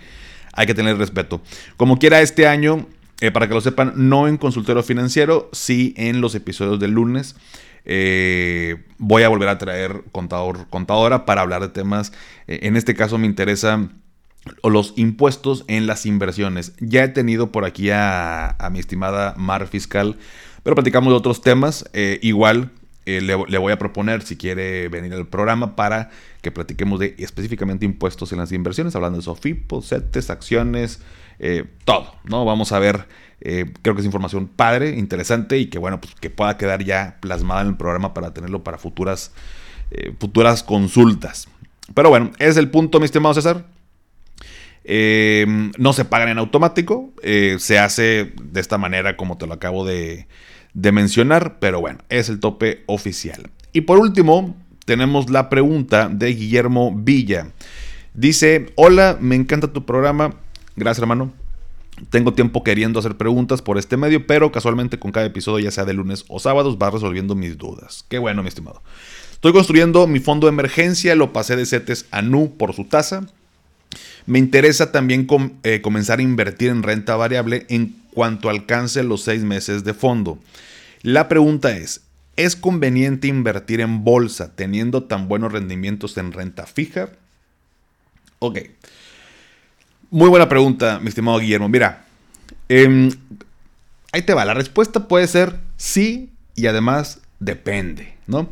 hay 0.52 0.66
que 0.66 0.74
tener 0.74 0.98
respeto. 0.98 1.40
Como 1.76 2.00
quiera 2.00 2.20
este 2.20 2.48
año, 2.48 2.88
eh, 3.20 3.30
para 3.30 3.46
que 3.46 3.54
lo 3.54 3.60
sepan, 3.60 3.92
no 3.94 4.26
en 4.26 4.36
consultorio 4.36 4.82
financiero, 4.82 5.48
sí 5.52 5.94
en 5.96 6.20
los 6.20 6.34
episodios 6.34 6.80
del 6.80 6.92
lunes. 6.92 7.36
Eh, 7.84 8.84
voy 8.98 9.22
a 9.22 9.28
volver 9.28 9.48
a 9.50 9.58
traer 9.58 10.02
contador, 10.10 10.66
contadora 10.68 11.24
para 11.24 11.42
hablar 11.42 11.62
de 11.62 11.68
temas. 11.68 12.12
En 12.48 12.76
este 12.76 12.94
caso 12.94 13.18
me 13.18 13.26
interesa 13.26 13.88
los 14.64 14.94
impuestos 14.96 15.64
en 15.68 15.86
las 15.86 16.06
inversiones. 16.06 16.74
Ya 16.80 17.04
he 17.04 17.08
tenido 17.08 17.52
por 17.52 17.64
aquí 17.64 17.90
a, 17.92 18.56
mi 18.72 18.80
estimada 18.80 19.34
Mar 19.36 19.68
Fiscal, 19.68 20.18
pero 20.64 20.74
platicamos 20.74 21.12
de 21.12 21.16
otros 21.16 21.40
temas. 21.40 21.88
igual 22.20 22.72
le, 23.20 23.36
le, 23.48 23.58
voy 23.58 23.72
a 23.72 23.78
proponer 23.78 24.22
si 24.22 24.36
quiere 24.36 24.88
venir 24.88 25.12
al 25.14 25.26
programa 25.26 25.76
para 25.76 26.10
que 26.42 26.50
platiquemos 26.50 27.00
de 27.00 27.14
específicamente 27.18 27.84
impuestos 27.84 28.32
en 28.32 28.38
las 28.38 28.52
inversiones, 28.52 28.94
hablando 28.94 29.18
de 29.18 29.24
SOFIPO, 29.24 29.82
CETES, 29.82 30.30
acciones, 30.30 31.00
eh, 31.38 31.64
todo, 31.84 32.14
¿no? 32.24 32.44
Vamos 32.44 32.72
a 32.72 32.78
ver, 32.78 33.06
eh, 33.40 33.66
creo 33.82 33.94
que 33.94 34.00
es 34.00 34.06
información 34.06 34.48
padre, 34.48 34.96
interesante 34.96 35.58
y 35.58 35.66
que 35.66 35.78
bueno, 35.78 36.00
pues 36.00 36.14
que 36.16 36.30
pueda 36.30 36.56
quedar 36.56 36.82
ya 36.84 37.18
plasmada 37.20 37.62
en 37.62 37.68
el 37.68 37.76
programa 37.76 38.12
para 38.12 38.34
tenerlo 38.34 38.64
para 38.64 38.78
futuras, 38.78 39.32
eh, 39.90 40.12
futuras 40.18 40.62
consultas. 40.62 41.48
Pero 41.94 42.10
bueno, 42.10 42.32
es 42.38 42.56
el 42.56 42.70
punto, 42.70 42.98
mi 42.98 43.04
estimado 43.04 43.34
César. 43.34 43.66
no 44.84 45.92
se 45.92 46.04
pagan 46.04 46.30
en 46.30 46.38
automático, 46.38 47.12
se 47.22 47.78
hace 47.78 48.32
de 48.42 48.60
esta 48.60 48.78
manera 48.78 49.16
como 49.16 49.38
te 49.38 49.46
lo 49.46 49.54
acabo 49.54 49.86
de, 49.86 50.26
de 50.74 50.92
mencionar, 50.92 51.58
pero 51.58 51.80
bueno, 51.80 52.00
es 52.08 52.28
el 52.28 52.40
tope 52.40 52.82
oficial. 52.86 53.50
Y 53.72 53.82
por 53.82 53.98
último, 53.98 54.56
tenemos 54.84 55.30
la 55.30 55.50
pregunta 55.50 56.08
de 56.08 56.34
Guillermo 56.34 56.94
Villa. 56.96 57.48
Dice, 58.14 58.72
hola, 58.74 59.18
me 59.20 59.36
encanta 59.36 59.72
tu 59.72 59.84
programa. 59.84 60.34
Gracias, 60.76 61.02
hermano. 61.02 61.32
Tengo 62.10 62.32
tiempo 62.32 62.62
queriendo 62.62 63.00
hacer 63.00 63.16
preguntas 63.16 63.60
por 63.60 63.76
este 63.76 63.96
medio, 63.96 64.26
pero 64.26 64.52
casualmente 64.52 64.98
con 64.98 65.12
cada 65.12 65.26
episodio, 65.26 65.64
ya 65.64 65.70
sea 65.70 65.84
de 65.84 65.94
lunes 65.94 66.24
o 66.28 66.38
sábados, 66.38 66.78
va 66.80 66.90
resolviendo 66.90 67.34
mis 67.34 67.58
dudas. 67.58 68.04
Qué 68.08 68.18
bueno, 68.18 68.42
mi 68.42 68.48
estimado. 68.48 68.82
Estoy 69.32 69.52
construyendo 69.52 70.06
mi 70.06 70.20
fondo 70.20 70.46
de 70.46 70.52
emergencia, 70.52 71.14
lo 71.14 71.32
pasé 71.32 71.56
de 71.56 71.66
CETES 71.66 72.06
a 72.10 72.22
NU 72.22 72.56
por 72.56 72.74
su 72.74 72.84
tasa. 72.84 73.26
Me 74.26 74.38
interesa 74.38 74.92
también 74.92 75.26
eh, 75.62 75.80
comenzar 75.80 76.18
a 76.18 76.22
invertir 76.22 76.70
en 76.70 76.82
renta 76.82 77.16
variable 77.16 77.66
en 77.68 77.94
cuanto 78.18 78.50
alcance 78.50 79.04
los 79.04 79.22
seis 79.22 79.44
meses 79.44 79.84
de 79.84 79.94
fondo. 79.94 80.40
La 81.02 81.28
pregunta 81.28 81.76
es, 81.76 82.00
¿es 82.34 82.56
conveniente 82.56 83.28
invertir 83.28 83.80
en 83.80 84.02
bolsa 84.02 84.56
teniendo 84.56 85.04
tan 85.04 85.28
buenos 85.28 85.52
rendimientos 85.52 86.16
en 86.16 86.32
renta 86.32 86.66
fija? 86.66 87.10
Ok. 88.40 88.58
Muy 90.10 90.28
buena 90.28 90.48
pregunta, 90.48 90.98
mi 90.98 91.10
estimado 91.10 91.38
Guillermo. 91.38 91.68
Mira, 91.68 92.06
em, 92.68 93.08
ahí 94.10 94.22
te 94.22 94.34
va. 94.34 94.44
La 94.44 94.54
respuesta 94.54 95.06
puede 95.06 95.28
ser 95.28 95.60
sí 95.76 96.32
y 96.56 96.66
además 96.66 97.20
depende, 97.38 98.16
¿no? 98.26 98.50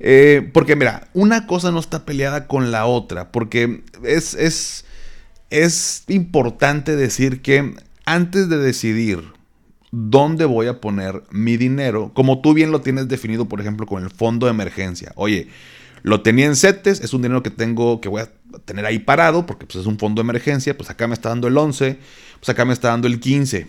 Eh, 0.00 0.48
porque 0.54 0.76
mira, 0.76 1.08
una 1.12 1.46
cosa 1.46 1.70
no 1.70 1.78
está 1.78 2.06
peleada 2.06 2.46
con 2.46 2.72
la 2.72 2.86
otra, 2.86 3.32
porque 3.32 3.82
es, 4.02 4.32
es, 4.32 4.86
es 5.50 6.04
importante 6.08 6.96
decir 6.96 7.42
que 7.42 7.74
antes 8.04 8.48
de 8.48 8.58
decidir 8.58 9.22
dónde 9.90 10.44
voy 10.44 10.66
a 10.66 10.80
poner 10.80 11.22
mi 11.30 11.56
dinero, 11.56 12.10
como 12.14 12.40
tú 12.40 12.52
bien 12.52 12.72
lo 12.72 12.80
tienes 12.80 13.08
definido, 13.08 13.48
por 13.48 13.60
ejemplo, 13.60 13.86
con 13.86 14.02
el 14.02 14.10
fondo 14.10 14.46
de 14.46 14.50
emergencia. 14.50 15.12
Oye, 15.14 15.48
lo 16.02 16.20
tenía 16.20 16.46
en 16.46 16.56
CETES, 16.56 17.00
es 17.00 17.14
un 17.14 17.22
dinero 17.22 17.42
que 17.42 17.50
tengo, 17.50 18.00
que 18.00 18.08
voy 18.08 18.22
a 18.22 18.30
tener 18.64 18.84
ahí 18.86 18.98
parado, 18.98 19.46
porque 19.46 19.66
pues, 19.66 19.76
es 19.76 19.86
un 19.86 19.98
fondo 19.98 20.20
de 20.20 20.26
emergencia, 20.26 20.76
pues 20.76 20.90
acá 20.90 21.06
me 21.06 21.14
está 21.14 21.28
dando 21.28 21.46
el 21.46 21.56
11, 21.56 21.98
pues 22.40 22.48
acá 22.48 22.64
me 22.64 22.72
está 22.72 22.88
dando 22.88 23.06
el 23.06 23.20
15. 23.20 23.68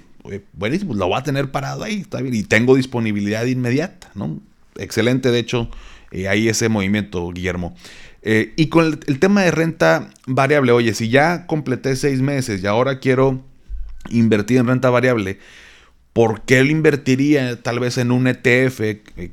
buenísimo, 0.54 0.90
pues 0.90 1.00
lo 1.00 1.08
voy 1.08 1.20
a 1.20 1.24
tener 1.24 1.52
parado 1.52 1.84
ahí, 1.84 2.02
está 2.02 2.22
bien, 2.22 2.34
y 2.34 2.44
tengo 2.44 2.76
disponibilidad 2.76 3.46
inmediata, 3.46 4.10
¿no? 4.16 4.40
Excelente, 4.78 5.32
de 5.32 5.40
hecho, 5.40 5.70
eh, 6.12 6.28
ahí 6.28 6.50
ese 6.50 6.70
movimiento, 6.70 7.32
Guillermo. 7.32 7.76
Eh, 8.24 8.54
y 8.58 8.68
con 8.68 8.86
el, 8.86 9.00
el, 9.06 9.20
tema 9.20 9.44
de 9.44 9.52
renta 9.52 10.10
variable, 10.26 10.72
oye, 10.72 10.96
si 10.96 11.10
ya 11.10 11.46
completé 11.46 11.96
seis 11.96 12.22
meses 12.22 12.64
y 12.64 12.68
ahora 12.68 13.00
quiero 13.00 13.44
invertir 14.10 14.58
en 14.58 14.68
renta 14.68 14.90
variable, 14.90 15.40
¿por 16.14 16.42
qué 16.42 16.64
lo 16.64 16.72
invertiría 16.72 17.62
tal 17.62 17.80
vez 17.80 17.98
en 17.98 18.12
un 18.12 18.28
ETF 18.28 18.82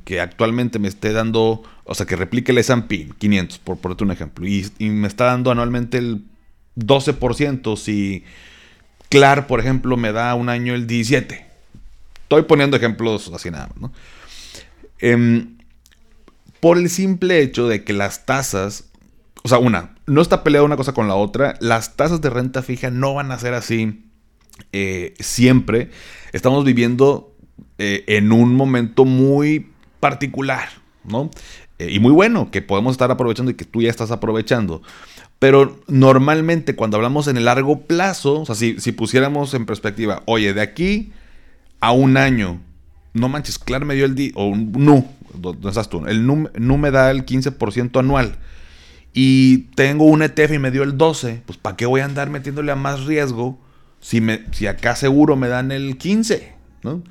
que 0.04 0.20
actualmente 0.20 0.78
me 0.78 0.88
esté 0.88 1.12
dando 1.12 1.62
o 1.84 1.94
sea, 1.94 2.06
que 2.06 2.16
replique 2.16 2.52
el 2.52 2.58
S&P 2.58 3.10
500, 3.18 3.58
por 3.58 3.78
ponerte 3.78 4.04
un 4.04 4.10
ejemplo, 4.10 4.46
y, 4.46 4.70
me 4.78 5.08
está 5.08 5.26
dando 5.26 5.50
anualmente 5.50 5.98
el 5.98 6.24
12%, 6.76 7.76
si 7.76 8.24
Clar, 9.08 9.46
por 9.46 9.60
ejemplo, 9.60 9.96
me 9.96 10.12
da 10.12 10.34
un 10.34 10.48
año 10.48 10.74
el 10.74 10.86
17%. 10.86 11.44
Estoy 12.22 12.42
poniendo 12.44 12.78
ejemplos 12.78 13.30
así 13.34 13.50
nada 13.50 13.66
más, 13.66 13.76
¿no? 13.78 13.92
Em, 15.00 15.58
por 16.60 16.78
el 16.78 16.88
simple 16.88 17.42
hecho 17.42 17.68
de 17.68 17.84
que 17.84 17.92
las 17.92 18.24
tasas, 18.24 18.84
o 19.42 19.48
sea, 19.48 19.58
una, 19.58 19.96
no 20.06 20.22
está 20.22 20.42
peleada 20.42 20.64
una 20.64 20.78
cosa 20.78 20.94
con 20.94 21.08
la 21.08 21.14
otra, 21.14 21.56
las 21.60 21.94
tasas 21.96 22.22
de 22.22 22.30
renta 22.30 22.62
fija 22.62 22.90
no 22.90 23.12
van 23.12 23.32
a 23.32 23.38
ser 23.38 23.52
así 23.52 24.06
eh, 24.72 25.14
siempre. 25.20 25.90
Estamos 26.32 26.64
viviendo 26.64 27.32
eh, 27.78 28.04
en 28.06 28.32
un 28.32 28.54
momento 28.54 29.04
muy 29.04 29.70
particular, 30.00 30.68
¿no? 31.04 31.30
Eh, 31.78 31.90
y 31.90 32.00
muy 32.00 32.12
bueno, 32.12 32.50
que 32.50 32.62
podemos 32.62 32.92
estar 32.92 33.10
aprovechando 33.10 33.50
y 33.50 33.54
que 33.54 33.64
tú 33.64 33.82
ya 33.82 33.90
estás 33.90 34.10
aprovechando. 34.10 34.82
Pero 35.38 35.80
normalmente 35.88 36.76
cuando 36.76 36.96
hablamos 36.96 37.26
en 37.26 37.36
el 37.36 37.46
largo 37.46 37.80
plazo, 37.80 38.42
o 38.42 38.46
sea, 38.46 38.54
si, 38.54 38.92
pusiéramos 38.92 39.54
en 39.54 39.66
perspectiva, 39.66 40.22
oye, 40.26 40.54
de 40.54 40.60
aquí 40.60 41.12
a 41.80 41.90
un 41.90 42.16
año, 42.16 42.60
no 43.12 43.28
manches, 43.28 43.58
claro 43.58 43.84
me 43.84 43.94
dio 43.94 44.04
el... 44.04 44.14
Di 44.14 44.30
o 44.36 44.54
NU, 44.54 45.04
¿dónde 45.34 45.68
estás 45.68 45.88
tú? 45.88 46.06
El 46.06 46.24
NU, 46.26 46.78
me 46.78 46.90
da 46.92 47.10
el 47.10 47.26
15% 47.26 47.98
anual. 47.98 48.36
Y 49.12 49.58
tengo 49.74 50.04
un 50.04 50.22
ETF 50.22 50.52
y 50.52 50.58
me 50.60 50.70
dio 50.70 50.84
el 50.84 50.96
12, 50.96 51.42
pues 51.44 51.58
¿para 51.58 51.76
qué 51.76 51.86
voy 51.86 52.00
a 52.00 52.04
andar 52.04 52.30
metiéndole 52.30 52.70
a 52.70 52.76
más 52.76 53.04
riesgo 53.04 53.58
si, 54.02 54.20
me, 54.20 54.44
si 54.50 54.66
acá 54.66 54.96
seguro 54.96 55.36
me 55.36 55.48
dan 55.48 55.70
el 55.72 55.96
15? 55.96 56.52
¿no? 56.82 57.02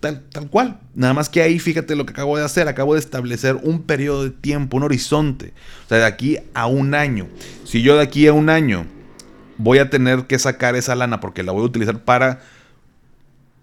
Tal, 0.00 0.22
cual. 0.48 0.78
Nada 0.94 1.12
más 1.12 1.28
que 1.28 1.42
ahí, 1.42 1.58
fíjate 1.58 1.96
lo 1.96 2.06
que 2.06 2.12
acabo 2.12 2.38
de 2.38 2.44
hacer. 2.44 2.68
Acabo 2.68 2.94
de 2.94 3.00
establecer 3.00 3.56
un 3.56 3.82
periodo 3.82 4.22
de 4.22 4.30
tiempo, 4.30 4.76
un 4.76 4.84
horizonte. 4.84 5.52
O 5.84 5.88
sea, 5.88 5.98
de 5.98 6.04
aquí 6.04 6.38
a 6.54 6.66
un 6.66 6.94
año. 6.94 7.26
Si 7.64 7.82
yo 7.82 7.96
de 7.96 8.04
aquí 8.04 8.26
a 8.28 8.32
un 8.32 8.48
año 8.48 8.86
voy 9.58 9.78
a 9.78 9.90
tener 9.90 10.26
que 10.26 10.38
sacar 10.38 10.76
esa 10.76 10.94
lana 10.94 11.20
porque 11.20 11.42
la 11.42 11.52
voy 11.52 11.62
a 11.62 11.66
utilizar 11.66 12.04
para 12.04 12.40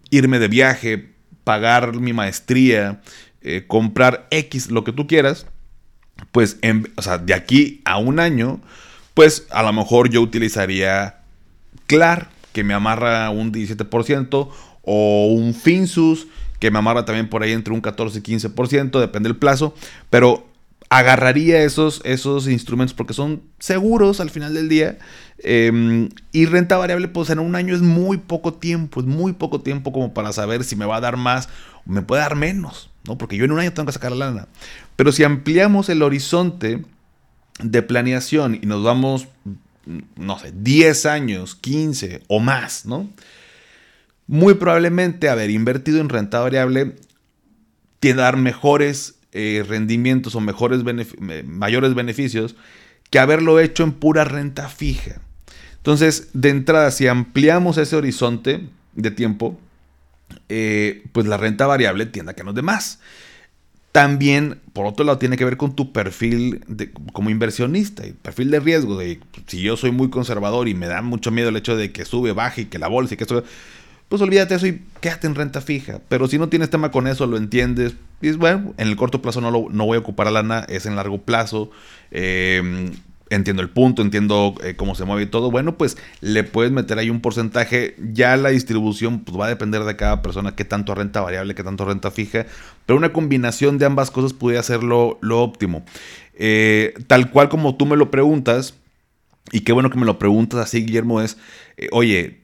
irme 0.10 0.40
de 0.40 0.48
viaje, 0.48 1.12
pagar 1.44 1.96
mi 2.00 2.12
maestría, 2.12 3.02
eh, 3.42 3.64
comprar 3.66 4.28
X, 4.30 4.72
lo 4.72 4.84
que 4.84 4.92
tú 4.92 5.08
quieras, 5.08 5.46
pues 6.32 6.58
o 6.96 7.02
sea, 7.02 7.18
de 7.18 7.34
aquí 7.34 7.82
a 7.86 7.98
un 7.98 8.20
año, 8.20 8.60
pues 9.14 9.48
a 9.52 9.64
lo 9.64 9.72
mejor 9.72 10.10
yo 10.10 10.22
utilizaría 10.22 11.22
Clar, 11.92 12.30
que 12.54 12.64
me 12.64 12.74
amarra 12.74 13.30
un 13.30 13.52
17%, 13.52 14.50
o 14.84 15.28
un 15.34 15.54
Finsus, 15.54 16.28
que 16.60 16.72
me 16.72 16.80
amarra 16.80 17.06
también 17.06 17.30
por 17.30 17.44
ahí 17.44 17.52
entre 17.52 17.74
un 17.74 17.82
14 17.82 18.20
y 18.20 18.22
15%, 18.22 19.00
depende 19.00 19.30
del 19.30 19.38
plazo, 19.38 19.74
pero 20.10 20.46
agarraría 20.90 21.64
esos, 21.64 22.02
esos 22.04 22.50
instrumentos 22.50 22.94
porque 22.94 23.14
son 23.14 23.42
seguros 23.60 24.20
al 24.20 24.30
final 24.30 24.54
del 24.54 24.68
día. 24.68 25.00
Em, 25.40 26.10
y 26.34 26.46
renta 26.46 26.78
variable, 26.78 27.08
pues 27.08 27.30
en 27.30 27.40
un 27.40 27.56
año 27.56 27.74
es 27.74 27.82
muy 27.82 28.18
poco 28.18 28.54
tiempo, 28.54 29.00
es 29.00 29.06
muy 29.06 29.34
poco 29.34 29.62
tiempo 29.62 29.94
como 29.94 30.14
para 30.14 30.34
saber 30.34 30.64
si 30.66 30.76
me 30.76 30.86
va 30.86 30.98
a 30.98 31.02
dar 31.02 31.16
más 31.16 31.48
o 31.86 31.92
me 31.92 32.02
puede 32.02 32.22
dar 32.22 32.36
menos, 32.36 32.92
¿no? 33.08 33.18
Porque 33.18 33.38
yo 33.38 33.46
en 33.46 33.54
un 33.54 33.60
año 33.60 33.72
tengo 33.72 33.88
que 33.88 33.94
sacar 33.94 34.12
la 34.12 34.26
lana. 34.26 34.48
Pero 34.98 35.12
si 35.14 35.24
ampliamos 35.24 35.88
el 35.90 36.04
horizonte 36.04 36.84
de 37.64 37.82
planeación 37.82 38.60
y 38.62 38.66
nos 38.66 38.84
vamos, 38.84 39.30
no 40.16 40.40
sé, 40.40 40.54
10 40.56 41.06
años, 41.06 41.56
15 41.56 42.24
o 42.28 42.40
más, 42.40 42.86
¿no? 42.86 43.10
Muy 44.28 44.54
probablemente 44.54 45.30
haber 45.30 45.50
invertido 45.50 46.00
en 46.00 46.10
renta 46.10 46.40
variable 46.40 46.96
tiende 48.00 48.22
a 48.22 48.26
dar 48.26 48.38
mejores 48.38 49.16
eh, 49.34 49.64
rendimientos 49.68 50.36
o 50.36 50.42
mejores 50.42 50.82
mayores 51.46 51.94
beneficios 51.94 52.56
que 53.10 53.20
haberlo 53.20 53.60
hecho 53.60 53.84
en 53.84 53.92
pura 53.92 54.24
renta 54.24 54.70
fija. 54.70 55.22
Entonces, 55.78 56.30
de 56.34 56.50
entrada, 56.50 56.92
si 56.92 57.08
ampliamos 57.08 57.78
ese 57.78 57.96
horizonte 57.96 58.68
de 58.94 59.12
tiempo, 59.12 59.60
eh, 60.50 61.04
pues 61.12 61.26
la 61.28 61.38
renta 61.38 61.66
variable 61.66 62.06
tiende 62.06 62.32
a 62.32 62.36
que 62.36 62.44
nos 62.44 62.56
dé 62.56 62.62
más. 62.62 63.00
También, 63.92 64.60
por 64.74 64.86
otro 64.86 65.04
lado, 65.04 65.18
tiene 65.18 65.36
que 65.36 65.44
ver 65.44 65.58
con 65.58 65.76
tu 65.76 65.92
perfil 65.92 66.64
de, 66.68 66.92
como 66.92 67.30
inversionista 67.30 68.08
y 68.08 68.14
perfil 68.14 68.50
de 68.52 68.60
riesgo. 68.60 68.98
De, 68.98 69.20
si 69.48 69.62
yo 69.62 69.76
soy 69.76 69.92
muy 69.92 70.10
conservador 70.10 70.68
y 70.68 70.74
me 70.74 70.88
da 70.88 71.02
mucho 71.02 71.32
miedo 71.32 71.50
el 71.50 71.58
hecho 71.58 71.76
de 71.76 71.92
que 71.92 72.06
sube, 72.06 72.32
baje 72.32 72.62
y 72.62 72.66
que 72.66 72.80
la 72.80 72.88
bolsa 72.88 73.14
y 73.14 73.18
que 73.18 73.24
esto 73.24 73.44
pues 74.12 74.22
olvídate 74.22 74.56
eso 74.56 74.68
y 74.68 74.82
quédate 75.00 75.26
en 75.28 75.36
renta 75.36 75.62
fija. 75.62 76.02
Pero 76.10 76.28
si 76.28 76.38
no 76.38 76.50
tienes 76.50 76.70
tema 76.70 76.92
con 76.92 77.08
eso, 77.08 77.28
lo 77.28 77.38
entiendes, 77.38 77.96
y 78.22 78.32
bueno, 78.32 78.74
en 78.78 78.90
el 78.90 78.98
corto 78.98 79.22
plazo 79.22 79.40
no, 79.40 79.52
lo, 79.52 79.68
no 79.70 79.86
voy 79.86 79.96
a 79.96 80.00
ocupar 80.00 80.28
a 80.28 80.32
lana, 80.32 80.66
es 80.68 80.86
en 80.86 80.98
largo 80.98 81.22
plazo. 81.22 81.72
Em, 82.12 82.92
entiendo 83.32 83.62
el 83.62 83.70
punto, 83.70 84.02
entiendo 84.02 84.56
eh, 84.64 84.76
cómo 84.76 84.94
se 84.94 85.06
mueve 85.06 85.24
y 85.24 85.26
todo. 85.26 85.50
Bueno, 85.50 85.78
pues 85.78 85.98
le 86.20 86.44
puedes 86.44 86.72
meter 86.72 87.00
ahí 87.00 87.10
un 87.10 87.22
porcentaje. 87.22 87.96
Ya 88.12 88.36
la 88.38 88.50
distribución 88.50 89.22
pues, 89.22 89.40
va 89.40 89.46
a 89.46 89.50
depender 89.50 89.84
de 89.84 89.96
cada 89.96 90.22
persona, 90.22 90.56
qué 90.56 90.66
tanto 90.66 90.94
renta 90.94 91.22
variable, 91.22 91.56
qué 91.56 91.64
tanto 91.64 91.86
renta 91.86 92.12
fija. 92.12 92.46
Pero 92.86 92.98
una 92.98 93.14
combinación 93.14 93.78
de 93.78 93.86
ambas 93.86 94.12
cosas 94.12 94.34
pudiera 94.34 94.62
ser 94.62 94.84
lo, 94.84 95.18
óptimo. 95.22 95.84
Eh, 96.36 96.94
tal 97.08 97.32
cual 97.32 97.50
como 97.50 97.76
tú 97.76 97.86
me 97.86 97.96
lo 97.96 98.12
preguntas, 98.12 98.76
y 99.52 99.62
qué 99.62 99.72
bueno 99.72 99.90
que 99.90 99.98
me 99.98 100.06
lo 100.06 100.20
preguntas 100.20 100.60
así, 100.60 100.86
Guillermo, 100.86 101.22
es, 101.22 101.38
eh, 101.78 101.88
oye, 101.92 102.42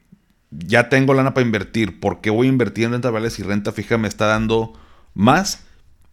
ya 0.51 0.87
tengo 0.87 1.13
lana 1.13 1.33
para 1.33 1.45
invertir, 1.45 1.99
¿por 1.99 2.21
qué 2.21 2.29
voy 2.29 2.47
a 2.47 2.49
invertir 2.49 2.85
en 2.85 2.91
renta 2.91 3.09
variable 3.09 3.35
si 3.35 3.43
renta 3.43 3.71
fija 3.73 3.97
me 3.97 4.07
está 4.07 4.27
dando 4.27 4.73
más? 5.13 5.66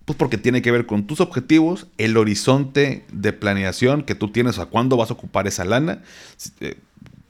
Pues 0.04 0.18
porque 0.18 0.36
tiene 0.36 0.62
que 0.62 0.70
ver 0.70 0.86
con 0.86 1.06
tus 1.06 1.20
objetivos, 1.20 1.86
el 1.96 2.16
horizonte 2.16 3.04
de 3.10 3.32
planeación 3.32 4.02
que 4.02 4.14
tú 4.14 4.28
tienes, 4.28 4.58
a 4.58 4.66
cuándo 4.66 4.96
vas 4.96 5.10
a 5.10 5.14
ocupar 5.14 5.46
esa 5.46 5.64
lana. 5.64 6.02
Eh, 6.60 6.76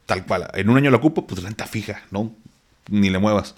tal 0.05 0.25
cual, 0.25 0.49
en 0.53 0.69
un 0.69 0.77
año 0.77 0.91
la 0.91 0.97
ocupo, 0.97 1.25
pues 1.25 1.41
renta 1.41 1.65
fija, 1.65 2.03
¿no? 2.11 2.33
Ni 2.89 3.09
le 3.09 3.19
muevas. 3.19 3.55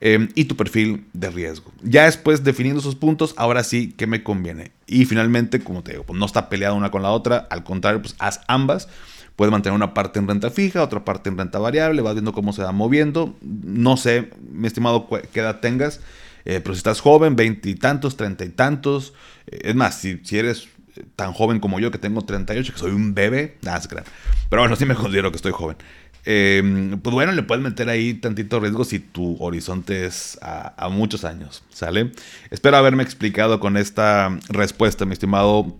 Em, 0.00 0.28
y 0.34 0.44
tu 0.44 0.56
perfil 0.56 1.06
de 1.12 1.30
riesgo. 1.30 1.72
Ya 1.82 2.04
después 2.04 2.44
definiendo 2.44 2.80
esos 2.80 2.96
puntos, 2.96 3.34
ahora 3.38 3.64
sí, 3.64 3.94
¿qué 3.96 4.06
me 4.06 4.22
conviene? 4.22 4.72
Y 4.86 5.06
finalmente, 5.06 5.60
como 5.60 5.82
te 5.82 5.92
digo, 5.92 6.04
pues 6.04 6.18
no 6.18 6.26
está 6.26 6.48
peleada 6.48 6.74
una 6.74 6.90
con 6.90 7.02
la 7.02 7.12
otra, 7.12 7.46
al 7.50 7.64
contrario, 7.64 8.02
pues 8.02 8.14
haz 8.18 8.40
ambas 8.46 8.88
Puedes 9.36 9.52
mantener 9.52 9.76
una 9.76 9.92
parte 9.92 10.18
en 10.18 10.26
renta 10.26 10.50
fija, 10.50 10.82
otra 10.82 11.04
parte 11.04 11.28
en 11.28 11.36
renta 11.36 11.58
variable, 11.58 12.00
vas 12.00 12.14
viendo 12.14 12.32
cómo 12.32 12.54
se 12.54 12.62
va 12.62 12.72
moviendo. 12.72 13.36
No 13.42 13.98
sé, 13.98 14.30
mi 14.50 14.66
estimado, 14.66 15.08
qué 15.08 15.40
edad 15.40 15.60
tengas, 15.60 16.00
eh, 16.46 16.60
pero 16.60 16.74
si 16.74 16.78
estás 16.78 17.00
joven, 17.00 17.34
veinte 17.34 17.68
y 17.68 17.74
tantos, 17.74 18.16
treinta 18.16 18.44
y 18.44 18.50
tantos, 18.50 19.14
eh, 19.48 19.58
es 19.64 19.74
más, 19.74 19.96
si, 19.96 20.20
eres 20.30 20.68
tan 21.16 21.32
joven 21.32 21.58
como 21.58 21.80
yo, 21.80 21.90
que 21.90 21.98
tengo 21.98 22.22
38, 22.22 22.72
que 22.72 22.78
soy 22.78 22.92
un 22.92 23.14
bebé, 23.14 23.58
nada, 23.62 23.80
se 23.80 23.88
Pero 23.88 24.62
bueno, 24.62 24.76
sí 24.76 24.86
me 24.86 24.94
considero 24.94 25.32
que 25.32 25.36
estoy 25.36 25.50
joven. 25.50 25.76
Em, 26.24 26.98
pues 27.00 27.12
bueno, 27.12 27.32
le 27.32 27.42
puedes 27.42 27.62
meter 27.62 27.88
ahí 27.88 28.14
tantito 28.14 28.60
riesgo 28.60 28.84
si 28.84 29.00
tu 29.00 29.36
horizonte 29.40 30.06
es 30.06 30.38
a, 30.40 30.88
muchos 30.88 31.24
años, 31.24 31.64
¿sale? 31.70 32.12
Espero 32.50 32.76
haberme 32.76 33.02
explicado 33.02 33.58
con 33.58 33.76
esta 33.76 34.36
respuesta, 34.48 35.04
mi 35.04 35.14
estimado 35.14 35.76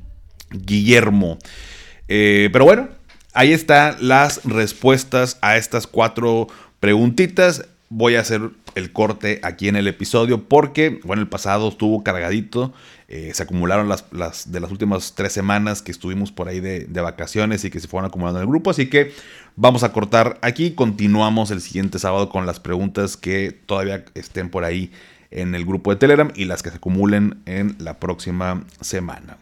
Guillermo. 0.51 1.39
Eh, 2.09 2.51
pero 2.53 2.65
bueno, 2.65 2.89
ahí 3.35 3.53
están 3.53 3.97
las 4.01 4.45
respuestas 4.45 5.39
a 5.43 5.57
estas 5.57 5.87
cuatro 5.87 6.49
preguntitas. 6.81 7.67
Voy 7.89 8.17
a 8.17 8.21
hacer 8.21 8.51
el 8.75 8.93
corte 8.93 9.39
aquí 9.45 9.69
en 9.69 9.77
el 9.77 9.87
episodio 9.87 10.45
porque, 10.45 11.01
bueno, 11.05 11.23
el 11.23 11.29
pasado 11.29 11.69
estuvo 11.69 12.03
cargadito. 12.03 12.73
Eh, 13.09 13.31
se 13.33 13.45
acumularon 13.45 13.89
las, 13.89 14.51
de 14.51 14.61
las 14.61 14.71
últimas 14.73 15.15
tres 15.15 15.33
semanas 15.33 15.83
que 15.83 15.93
estuvimos 15.93 16.33
por 16.33 16.49
ahí 16.49 16.59
de, 16.59 16.87
vacaciones 17.01 17.65
y 17.65 17.71
que 17.71 17.79
se 17.79 17.87
fueron 17.87 18.09
acumulando 18.09 18.41
en 18.41 18.43
el 18.43 18.49
grupo. 18.49 18.71
Así 18.71 18.89
que 18.89 19.13
vamos 19.55 19.85
a 19.85 19.93
cortar 19.93 20.39
aquí. 20.43 20.73
Continuamos 20.73 21.53
el 21.53 21.61
siguiente 21.61 22.01
sábado 22.01 22.29
con 22.29 22.45
las 22.45 22.59
preguntas 22.59 23.17
que 23.17 23.53
todavía 23.53 24.05
estén 24.15 24.51
por 24.51 24.65
ahí 24.65 24.91
en 25.31 25.55
el 25.55 25.65
grupo 25.65 25.91
de 25.91 25.97
Telegram 25.97 26.33
y 26.35 26.47
las 26.47 26.65
que 26.65 26.71
se 26.71 26.77
acumulen 26.77 27.41
en 27.47 27.77
la 27.79 28.01
próxima 28.01 28.65
semana. 28.81 29.37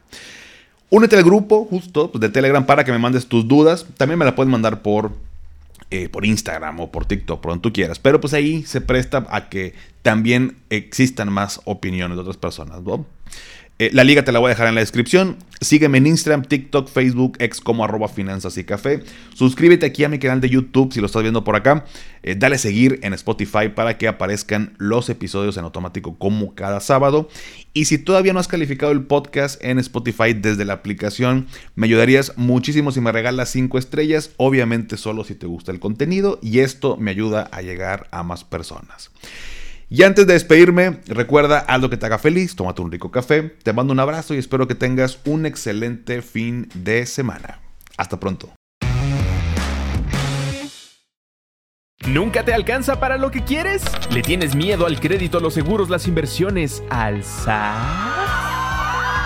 Únete 0.90 1.16
al 1.16 1.24
grupo 1.24 1.64
justo 1.64 2.12
pues, 2.12 2.20
de 2.20 2.28
Telegram 2.28 2.66
para 2.66 2.84
que 2.84 2.92
me 2.92 2.98
mandes 2.98 3.26
tus 3.26 3.48
dudas. 3.48 3.86
También 3.96 4.18
me 4.18 4.24
la 4.24 4.36
puedes 4.36 4.50
mandar 4.50 4.82
por, 4.82 5.12
eh, 5.90 6.08
por 6.08 6.24
Instagram 6.24 6.80
o 6.80 6.90
por 6.90 7.06
TikTok, 7.06 7.40
por 7.40 7.52
donde 7.52 7.62
tú 7.62 7.72
quieras. 7.72 7.98
Pero 7.98 8.20
pues 8.20 8.34
ahí 8.34 8.62
se 8.64 8.80
presta 8.80 9.26
a 9.28 9.48
que 9.48 9.74
también 10.02 10.58
existan 10.70 11.32
más 11.32 11.60
opiniones 11.64 12.16
de 12.16 12.22
otras 12.22 12.36
personas. 12.36 12.82
Eh, 13.80 13.90
la 13.92 14.04
liga 14.04 14.24
te 14.24 14.30
la 14.30 14.38
voy 14.38 14.48
a 14.48 14.50
dejar 14.50 14.68
en 14.68 14.76
la 14.76 14.80
descripción. 14.80 15.36
Sígueme 15.60 15.98
en 15.98 16.06
Instagram, 16.06 16.44
TikTok, 16.44 16.88
Facebook, 16.88 17.36
ex 17.40 17.60
como 17.60 17.84
arroba 17.84 18.06
finanzas 18.06 18.56
y 18.56 18.62
café. 18.62 19.02
Suscríbete 19.34 19.86
aquí 19.86 20.04
a 20.04 20.08
mi 20.08 20.20
canal 20.20 20.40
de 20.40 20.48
YouTube 20.48 20.92
si 20.92 21.00
lo 21.00 21.06
estás 21.06 21.22
viendo 21.22 21.42
por 21.42 21.56
acá. 21.56 21.84
Eh, 22.22 22.36
dale 22.38 22.58
seguir 22.58 23.00
en 23.02 23.14
Spotify 23.14 23.70
para 23.74 23.98
que 23.98 24.06
aparezcan 24.06 24.74
los 24.78 25.08
episodios 25.08 25.56
en 25.56 25.64
automático 25.64 26.16
como 26.18 26.54
cada 26.54 26.78
sábado. 26.78 27.28
Y 27.72 27.86
si 27.86 27.98
todavía 27.98 28.32
no 28.32 28.38
has 28.38 28.46
calificado 28.46 28.92
el 28.92 29.02
podcast 29.02 29.62
en 29.64 29.80
Spotify 29.80 30.34
desde 30.34 30.64
la 30.64 30.74
aplicación, 30.74 31.48
me 31.74 31.88
ayudarías 31.88 32.34
muchísimo 32.36 32.92
si 32.92 33.00
me 33.00 33.10
regalas 33.10 33.50
5 33.50 33.76
estrellas. 33.78 34.30
Obviamente 34.36 34.96
solo 34.96 35.24
si 35.24 35.34
te 35.34 35.46
gusta 35.46 35.72
el 35.72 35.80
contenido 35.80 36.38
y 36.40 36.60
esto 36.60 36.96
me 36.96 37.10
ayuda 37.10 37.48
a 37.50 37.60
llegar 37.60 38.06
a 38.12 38.22
más 38.22 38.44
personas. 38.44 39.10
Y 39.88 40.02
antes 40.02 40.26
de 40.26 40.32
despedirme, 40.32 41.00
recuerda, 41.06 41.58
haz 41.60 41.80
lo 41.80 41.90
que 41.90 41.96
te 41.96 42.06
haga 42.06 42.18
feliz, 42.18 42.56
tómate 42.56 42.82
un 42.82 42.90
rico 42.90 43.10
café, 43.10 43.42
te 43.62 43.72
mando 43.72 43.92
un 43.92 44.00
abrazo 44.00 44.34
y 44.34 44.38
espero 44.38 44.66
que 44.66 44.74
tengas 44.74 45.18
un 45.24 45.46
excelente 45.46 46.22
fin 46.22 46.68
de 46.74 47.06
semana. 47.06 47.60
Hasta 47.96 48.18
pronto. 48.18 48.52
¿Nunca 52.06 52.44
te 52.44 52.52
alcanza 52.52 53.00
para 53.00 53.16
lo 53.16 53.30
que 53.30 53.44
quieres? 53.44 53.82
¿Le 54.10 54.22
tienes 54.22 54.54
miedo 54.54 54.86
al 54.86 55.00
crédito, 55.00 55.40
los 55.40 55.54
seguros, 55.54 55.88
las 55.88 56.06
inversiones, 56.06 56.82
al 56.90 57.24